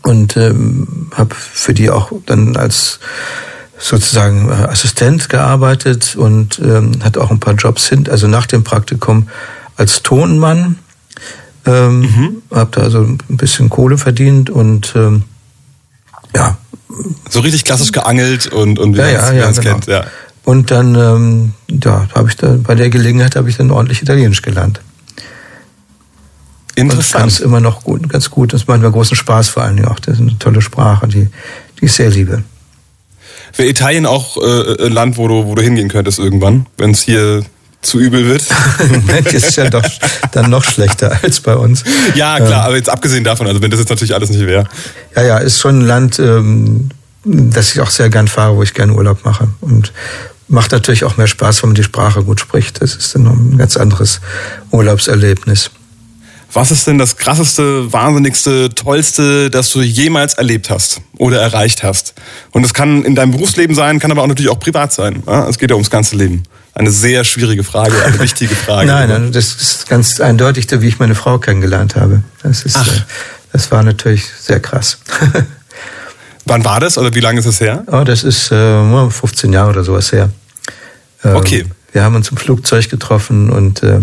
[0.04, 3.00] und ähm, habe für die auch dann als
[3.78, 8.64] sozusagen äh, Assistent gearbeitet und ähm, hatte auch ein paar Jobs hin, also nach dem
[8.64, 9.28] Praktikum
[9.76, 10.78] als Tonmann
[11.66, 12.42] ähm, mhm.
[12.52, 15.24] Hab da also ein bisschen Kohle verdient und ähm,
[16.36, 16.58] ja.
[17.30, 19.62] So richtig klassisch geangelt und, und wie ja, ja, ja, genau.
[19.62, 20.06] kennt, ja.
[20.44, 24.42] Und dann, ähm, ja, habe ich da bei der Gelegenheit habe ich dann ordentlich Italienisch
[24.42, 24.82] gelernt.
[26.76, 27.26] Interessant.
[27.26, 28.54] Und fand immer noch gut, ganz gut.
[28.54, 30.00] Das macht mir großen Spaß vor allem auch.
[30.00, 31.28] Das ist eine tolle Sprache, die,
[31.80, 32.44] die ich sehr liebe.
[33.56, 37.02] Wäre Italien auch äh, ein Land, wo du, wo du hingehen könntest irgendwann, wenn es
[37.02, 37.44] hier
[37.84, 38.44] zu übel wird.
[38.90, 39.84] Moment, ist ja doch
[40.32, 41.84] dann noch schlechter als bei uns.
[42.16, 44.68] Ja, klar, ähm, aber jetzt abgesehen davon, also wenn das jetzt natürlich alles nicht wäre.
[45.16, 46.90] Ja, ja, ist schon ein Land, ähm,
[47.24, 49.50] das ich auch sehr gern fahre, wo ich gerne Urlaub mache.
[49.62, 49.94] Und
[50.48, 52.82] macht natürlich auch mehr Spaß, wenn man die Sprache gut spricht.
[52.82, 54.20] Das ist dann noch ein ganz anderes
[54.72, 55.72] Urlaubserlebnis.
[56.54, 62.14] Was ist denn das krasseste, wahnsinnigste, tollste, das du jemals erlebt hast oder erreicht hast?
[62.52, 65.24] Und es kann in deinem Berufsleben sein, kann aber auch natürlich auch privat sein.
[65.50, 66.44] Es geht ja ums ganze Leben
[66.76, 68.88] eine sehr schwierige Frage, eine wichtige Frage.
[68.88, 72.24] Nein, nein, das ist ganz eindeutig, wie ich meine Frau kennengelernt habe.
[72.42, 73.06] Das ist, Ach.
[73.52, 74.98] Das war natürlich sehr krass.
[76.46, 77.84] Wann war das oder wie lange ist es her?
[77.88, 80.30] Oh, das ist äh, 15 Jahre oder sowas her.
[81.24, 81.66] Ähm, okay.
[81.92, 84.00] Wir haben uns im Flugzeug getroffen und äh,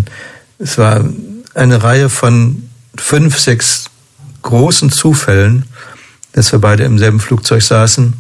[0.59, 1.05] es war
[1.55, 3.87] eine Reihe von fünf, sechs
[4.43, 5.65] großen Zufällen,
[6.33, 8.15] dass wir beide im selben Flugzeug saßen.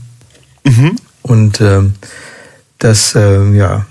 [0.64, 0.96] Mhm.
[1.22, 1.94] Und ähm,
[2.78, 3.86] das, äh, ja,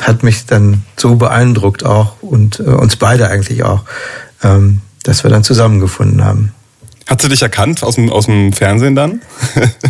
[0.00, 3.84] hat mich dann so beeindruckt auch und äh, uns beide eigentlich auch,
[4.42, 6.52] ähm, dass wir dann zusammengefunden haben.
[7.06, 9.20] Hat sie dich erkannt aus dem, aus dem Fernsehen dann?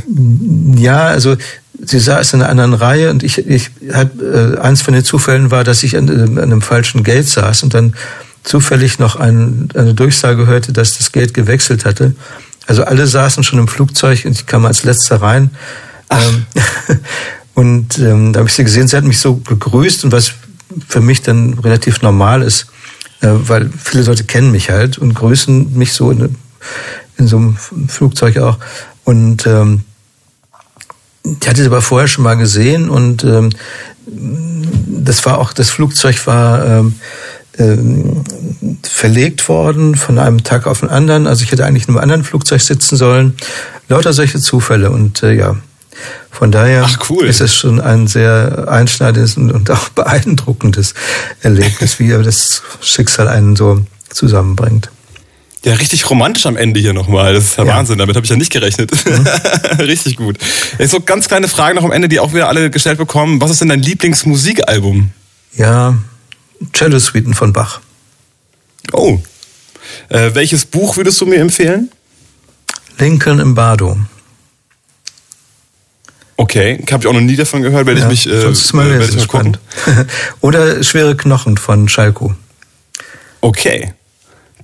[0.76, 1.36] ja, also
[1.84, 5.50] sie saß in einer anderen Reihe und ich, ich hat, äh, eins von den Zufällen
[5.50, 7.94] war, dass ich an, äh, an einem falschen Gate saß und dann
[8.44, 12.14] zufällig noch ein, eine Durchsage hörte, dass das Gate gewechselt hatte.
[12.66, 15.50] Also alle saßen schon im Flugzeug und ich kam als letzter rein.
[16.10, 16.46] Ähm,
[17.54, 20.32] und ähm, da habe ich sie gesehen, sie hat mich so begrüßt und was
[20.88, 22.66] für mich dann relativ normal ist,
[23.20, 26.36] äh, weil viele Leute kennen mich halt und grüßen mich so in,
[27.18, 27.56] in so einem
[27.88, 28.58] Flugzeug auch.
[29.04, 29.84] Und ähm,
[31.24, 33.50] ich hatte sie aber vorher schon mal gesehen und ähm,
[34.06, 36.94] das war auch, das Flugzeug war ähm,
[37.58, 38.24] ähm,
[38.82, 41.26] verlegt worden von einem Tag auf den anderen.
[41.26, 43.34] Also ich hätte eigentlich in einem anderen Flugzeug sitzen sollen.
[43.88, 45.56] Lauter solche Zufälle und äh, ja,
[46.30, 47.26] von daher Ach, cool.
[47.26, 50.94] ist es schon ein sehr einschneidendes und auch beeindruckendes
[51.40, 54.90] Erlebnis, wie das Schicksal einen so zusammenbringt.
[55.64, 57.34] Ja, richtig romantisch am Ende hier nochmal.
[57.34, 57.76] Das ist ja, ja.
[57.76, 57.98] Wahnsinn.
[57.98, 58.90] Damit habe ich ja nicht gerechnet.
[59.06, 59.26] Mhm.
[59.78, 60.36] richtig gut.
[60.78, 63.40] Jetzt so ganz kleine Fragen noch am Ende, die auch wieder alle gestellt bekommen.
[63.40, 65.10] Was ist denn dein Lieblingsmusikalbum?
[65.56, 65.98] Ja,
[66.72, 67.80] Cello Suiten von Bach.
[68.92, 69.18] Oh.
[70.08, 71.90] Äh, welches Buch würdest du mir empfehlen?
[72.98, 73.96] Lincoln im Bardo.
[76.36, 78.90] Okay, habe ich auch noch nie davon gehört, werde ja, ich mich, äh, sonst mal,
[78.90, 79.56] äh, ich mal gucken.
[80.40, 82.34] Oder Schwere Knochen von Schalko.
[83.40, 83.92] Okay.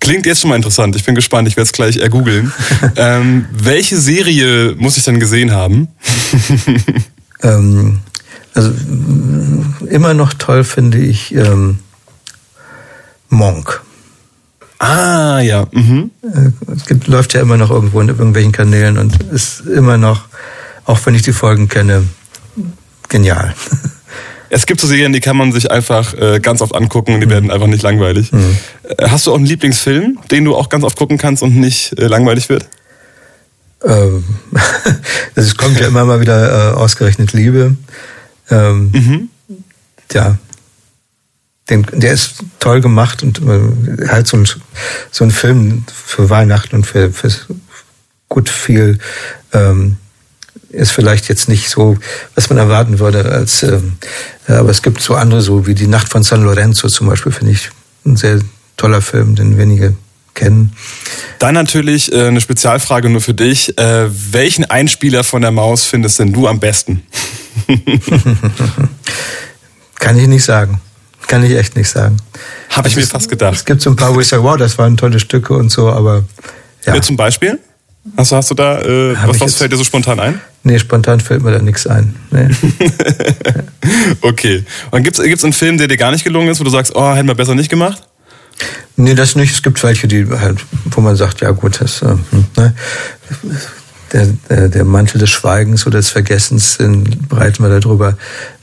[0.01, 0.95] Klingt jetzt schon mal interessant.
[0.97, 1.49] Ich bin gespannt.
[1.49, 2.53] Ich werde es gleich ergoogeln.
[2.97, 5.89] ähm, welche Serie muss ich denn gesehen haben?
[7.43, 8.01] ähm,
[8.55, 8.73] also
[9.89, 11.81] immer noch toll finde ich ähm,
[13.29, 13.83] Monk.
[14.79, 15.67] Ah, ja.
[15.73, 16.11] Mhm.
[16.23, 20.27] Äh, es gibt, läuft ja immer noch irgendwo in irgendwelchen Kanälen und ist immer noch,
[20.85, 22.05] auch wenn ich die Folgen kenne,
[23.09, 23.55] genial.
[24.51, 27.27] Es gibt so Serien, die kann man sich einfach äh, ganz oft angucken und die
[27.27, 27.31] mhm.
[27.31, 28.33] werden einfach nicht langweilig.
[28.33, 28.57] Mhm.
[28.97, 31.99] Äh, hast du auch einen Lieblingsfilm, den du auch ganz oft gucken kannst und nicht
[31.99, 32.67] äh, langweilig wird?
[33.85, 34.25] Ähm,
[35.35, 37.77] es kommt ja immer mal wieder äh, ausgerechnet Liebe.
[38.51, 39.29] Ähm, mhm.
[40.13, 40.39] Ja,
[41.71, 44.49] den, der ist toll gemacht und äh, halt so ein,
[45.11, 47.31] so ein Film für Weihnachten und für, für
[48.29, 48.99] gut viel
[49.53, 49.97] ähm,
[50.71, 51.97] ist vielleicht jetzt nicht so,
[52.35, 53.97] was man erwarten würde, als ähm,
[54.47, 57.53] aber es gibt so andere, so wie die Nacht von San Lorenzo zum Beispiel, finde
[57.53, 57.71] ich
[58.05, 58.41] ein sehr
[58.77, 59.95] toller Film, den wenige
[60.35, 60.73] kennen.
[61.39, 63.77] Dann natürlich äh, eine Spezialfrage nur für dich.
[63.79, 67.03] Äh, welchen Einspieler von der Maus findest denn du am besten?
[69.99, 70.81] Kann ich nicht sagen.
[71.29, 72.17] Kann ich echt nicht sagen.
[72.71, 73.55] Habe ich mir fast gedacht.
[73.55, 75.91] Es gibt so ein paar, wo ich sage, wow, das waren tolle Stücke und so,
[75.91, 76.25] aber
[76.85, 76.95] ja.
[76.95, 77.59] Wer zum Beispiel?
[78.17, 80.41] Hast du, hast du da, äh, was, was fällt dir so spontan ein?
[80.63, 82.17] Nee, spontan fällt mir da nichts ein.
[82.31, 82.49] Nee.
[84.23, 84.65] okay.
[84.91, 87.15] Und gibt es einen Film, der dir gar nicht gelungen ist, wo du sagst, oh,
[87.15, 88.03] hätten wir besser nicht gemacht?
[88.97, 89.53] Nee, das nicht.
[89.53, 92.75] Es gibt welche, die halt, wo man sagt, ja gut, das, äh, hm, ne?
[94.13, 98.17] Der, der, Mantel des Schweigens oder des Vergessens, den breiten wir darüber.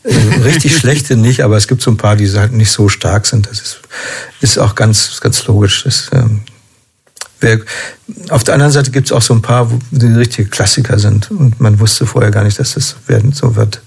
[0.03, 3.25] Äh, richtig schlechte nicht, aber es gibt so ein paar, die halt nicht so stark
[3.25, 3.47] sind.
[3.47, 3.79] Das ist,
[4.41, 5.83] ist auch ganz, ganz logisch.
[5.83, 6.41] Das, ähm,
[7.39, 7.59] wer,
[8.29, 11.59] auf der anderen Seite gibt es auch so ein paar, die richtige Klassiker sind und
[11.59, 13.81] man wusste vorher gar nicht, dass das werden so wird.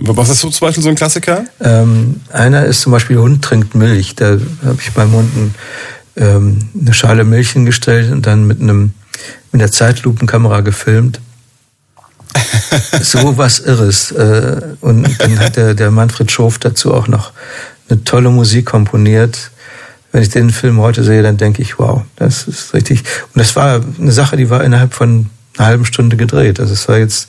[0.00, 1.44] Was ist so zum Beispiel so ein Klassiker?
[1.60, 4.14] Ähm, einer ist zum Beispiel Hund trinkt Milch.
[4.14, 5.54] Da habe ich beim Hund
[6.18, 8.92] ähm, eine Schale Milch hingestellt und dann mit einem
[9.52, 11.20] mit der Zeitlupenkamera gefilmt.
[13.00, 14.12] so was Irres.
[14.12, 17.32] Äh, und dann hat der, der Manfred Schof dazu auch noch
[17.88, 19.50] eine tolle Musik komponiert.
[20.12, 23.00] Wenn ich den Film heute sehe, dann denke ich, wow, das ist richtig.
[23.34, 26.60] Und das war eine Sache, die war innerhalb von einer halben Stunde gedreht.
[26.60, 27.28] Also es war jetzt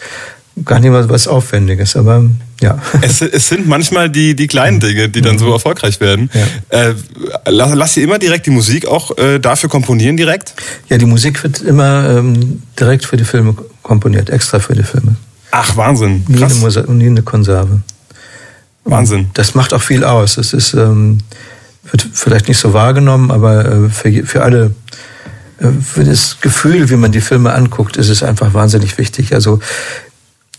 [0.66, 2.26] gar nicht mal was Aufwendiges, aber
[2.62, 2.78] ja.
[3.01, 4.82] Es, es sind manchmal die, die kleinen mhm.
[4.82, 5.39] Dinge, die dann mhm.
[5.39, 6.30] so erfolgreich werden.
[6.34, 6.88] Ja.
[6.89, 6.93] Äh,
[7.47, 10.53] lass, lass sie immer direkt die Musik auch äh, dafür komponieren direkt?
[10.89, 15.16] Ja, die Musik wird immer ähm, direkt für die Filme komponiert, extra für die Filme.
[15.51, 16.26] Ach, Wahnsinn.
[16.38, 16.62] Krass.
[16.62, 17.82] Nie, eine, nie eine Konserve.
[18.84, 19.30] Wahnsinn.
[19.34, 20.38] Das macht auch viel aus.
[20.38, 21.20] Es ist, ähm,
[21.91, 24.76] wird vielleicht nicht so wahrgenommen, aber äh, für, für alle
[25.60, 29.34] äh, für das Gefühl, wie man die Filme anguckt, ist es einfach wahnsinnig wichtig.
[29.34, 29.60] Also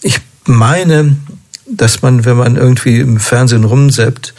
[0.03, 1.17] ich meine,
[1.77, 4.35] dass man, wenn man irgendwie im Fernsehen rumseppt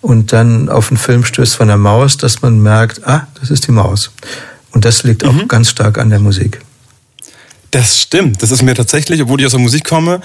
[0.00, 3.66] und dann auf einen Film stößt von der Maus, dass man merkt, ah, das ist
[3.66, 4.10] die Maus.
[4.72, 5.28] Und das liegt mhm.
[5.28, 6.60] auch ganz stark an der Musik.
[7.70, 8.42] Das stimmt.
[8.42, 10.20] Das ist mir tatsächlich, obwohl ich aus der Musik komme,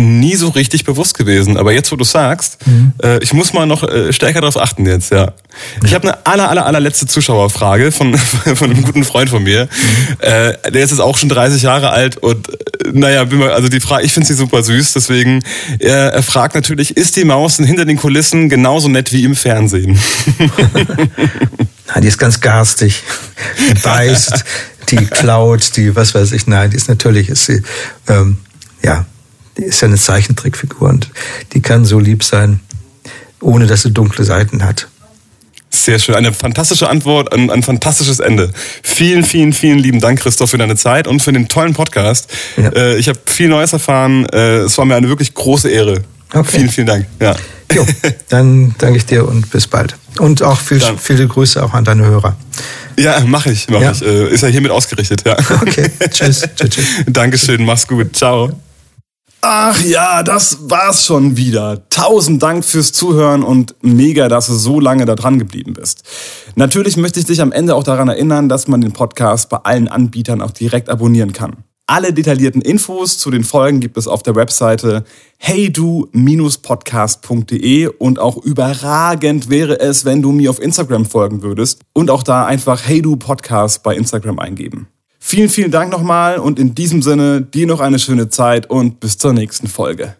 [0.00, 1.56] nie so richtig bewusst gewesen.
[1.56, 2.92] Aber jetzt, wo du sagst, mhm.
[3.02, 5.32] äh, ich muss mal noch äh, stärker darauf achten jetzt, ja.
[5.84, 8.16] Ich habe eine aller, aller, allerletzte Zuschauerfrage von,
[8.54, 9.64] von einem guten Freund von mir.
[9.64, 10.16] Mhm.
[10.20, 12.52] Äh, der ist jetzt auch schon 30 Jahre alt und äh,
[12.92, 15.42] naja, also die Frage, ich finde sie super süß, deswegen,
[15.78, 19.98] er, er fragt natürlich, ist die Maus hinter den Kulissen genauso nett wie im Fernsehen?
[21.88, 23.02] Nein, die ist ganz garstig.
[23.70, 24.44] Die beißt,
[24.90, 26.46] die klaut, die was weiß ich.
[26.46, 27.62] Nein, die ist natürlich, ist sie,
[28.08, 28.38] ähm,
[28.82, 29.06] ja,
[29.58, 31.10] die ist ja eine Zeichentrickfigur und
[31.52, 32.60] die kann so lieb sein,
[33.40, 34.88] ohne dass sie dunkle Seiten hat.
[35.70, 36.14] Sehr schön.
[36.14, 38.50] Eine fantastische Antwort, ein, ein fantastisches Ende.
[38.82, 42.30] Vielen, vielen, vielen lieben Dank, Christoph, für deine Zeit und für den tollen Podcast.
[42.56, 42.70] Ja.
[42.70, 44.26] Äh, ich habe viel Neues erfahren.
[44.32, 46.02] Äh, es war mir eine wirklich große Ehre.
[46.32, 46.58] Okay.
[46.58, 47.06] Vielen, vielen Dank.
[47.20, 47.36] Ja.
[47.74, 47.86] Jo,
[48.28, 49.94] dann danke ich dir und bis bald.
[50.18, 52.36] Und auch viel, viele Grüße auch an deine Hörer.
[52.98, 53.92] Ja, mache ich, mache ja.
[53.92, 54.02] ich.
[54.02, 55.36] Äh, ist ja hiermit ausgerichtet, ja.
[55.60, 56.48] Okay, tschüss.
[56.56, 56.84] tschüss, tschüss.
[57.06, 58.16] Dankeschön, mach's gut.
[58.16, 58.58] Ciao.
[59.40, 61.88] Ach ja, das war's schon wieder.
[61.90, 66.02] Tausend Dank fürs Zuhören und mega, dass du so lange da dran geblieben bist.
[66.56, 69.86] Natürlich möchte ich dich am Ende auch daran erinnern, dass man den Podcast bei allen
[69.86, 71.58] Anbietern auch direkt abonnieren kann.
[71.86, 75.04] Alle detaillierten Infos zu den Folgen gibt es auf der Webseite
[75.38, 82.22] heydu-podcast.de und auch überragend wäre es, wenn du mir auf Instagram folgen würdest und auch
[82.22, 84.88] da einfach heydu Podcast bei Instagram eingeben.
[85.30, 89.18] Vielen, vielen Dank nochmal und in diesem Sinne dir noch eine schöne Zeit und bis
[89.18, 90.16] zur nächsten Folge.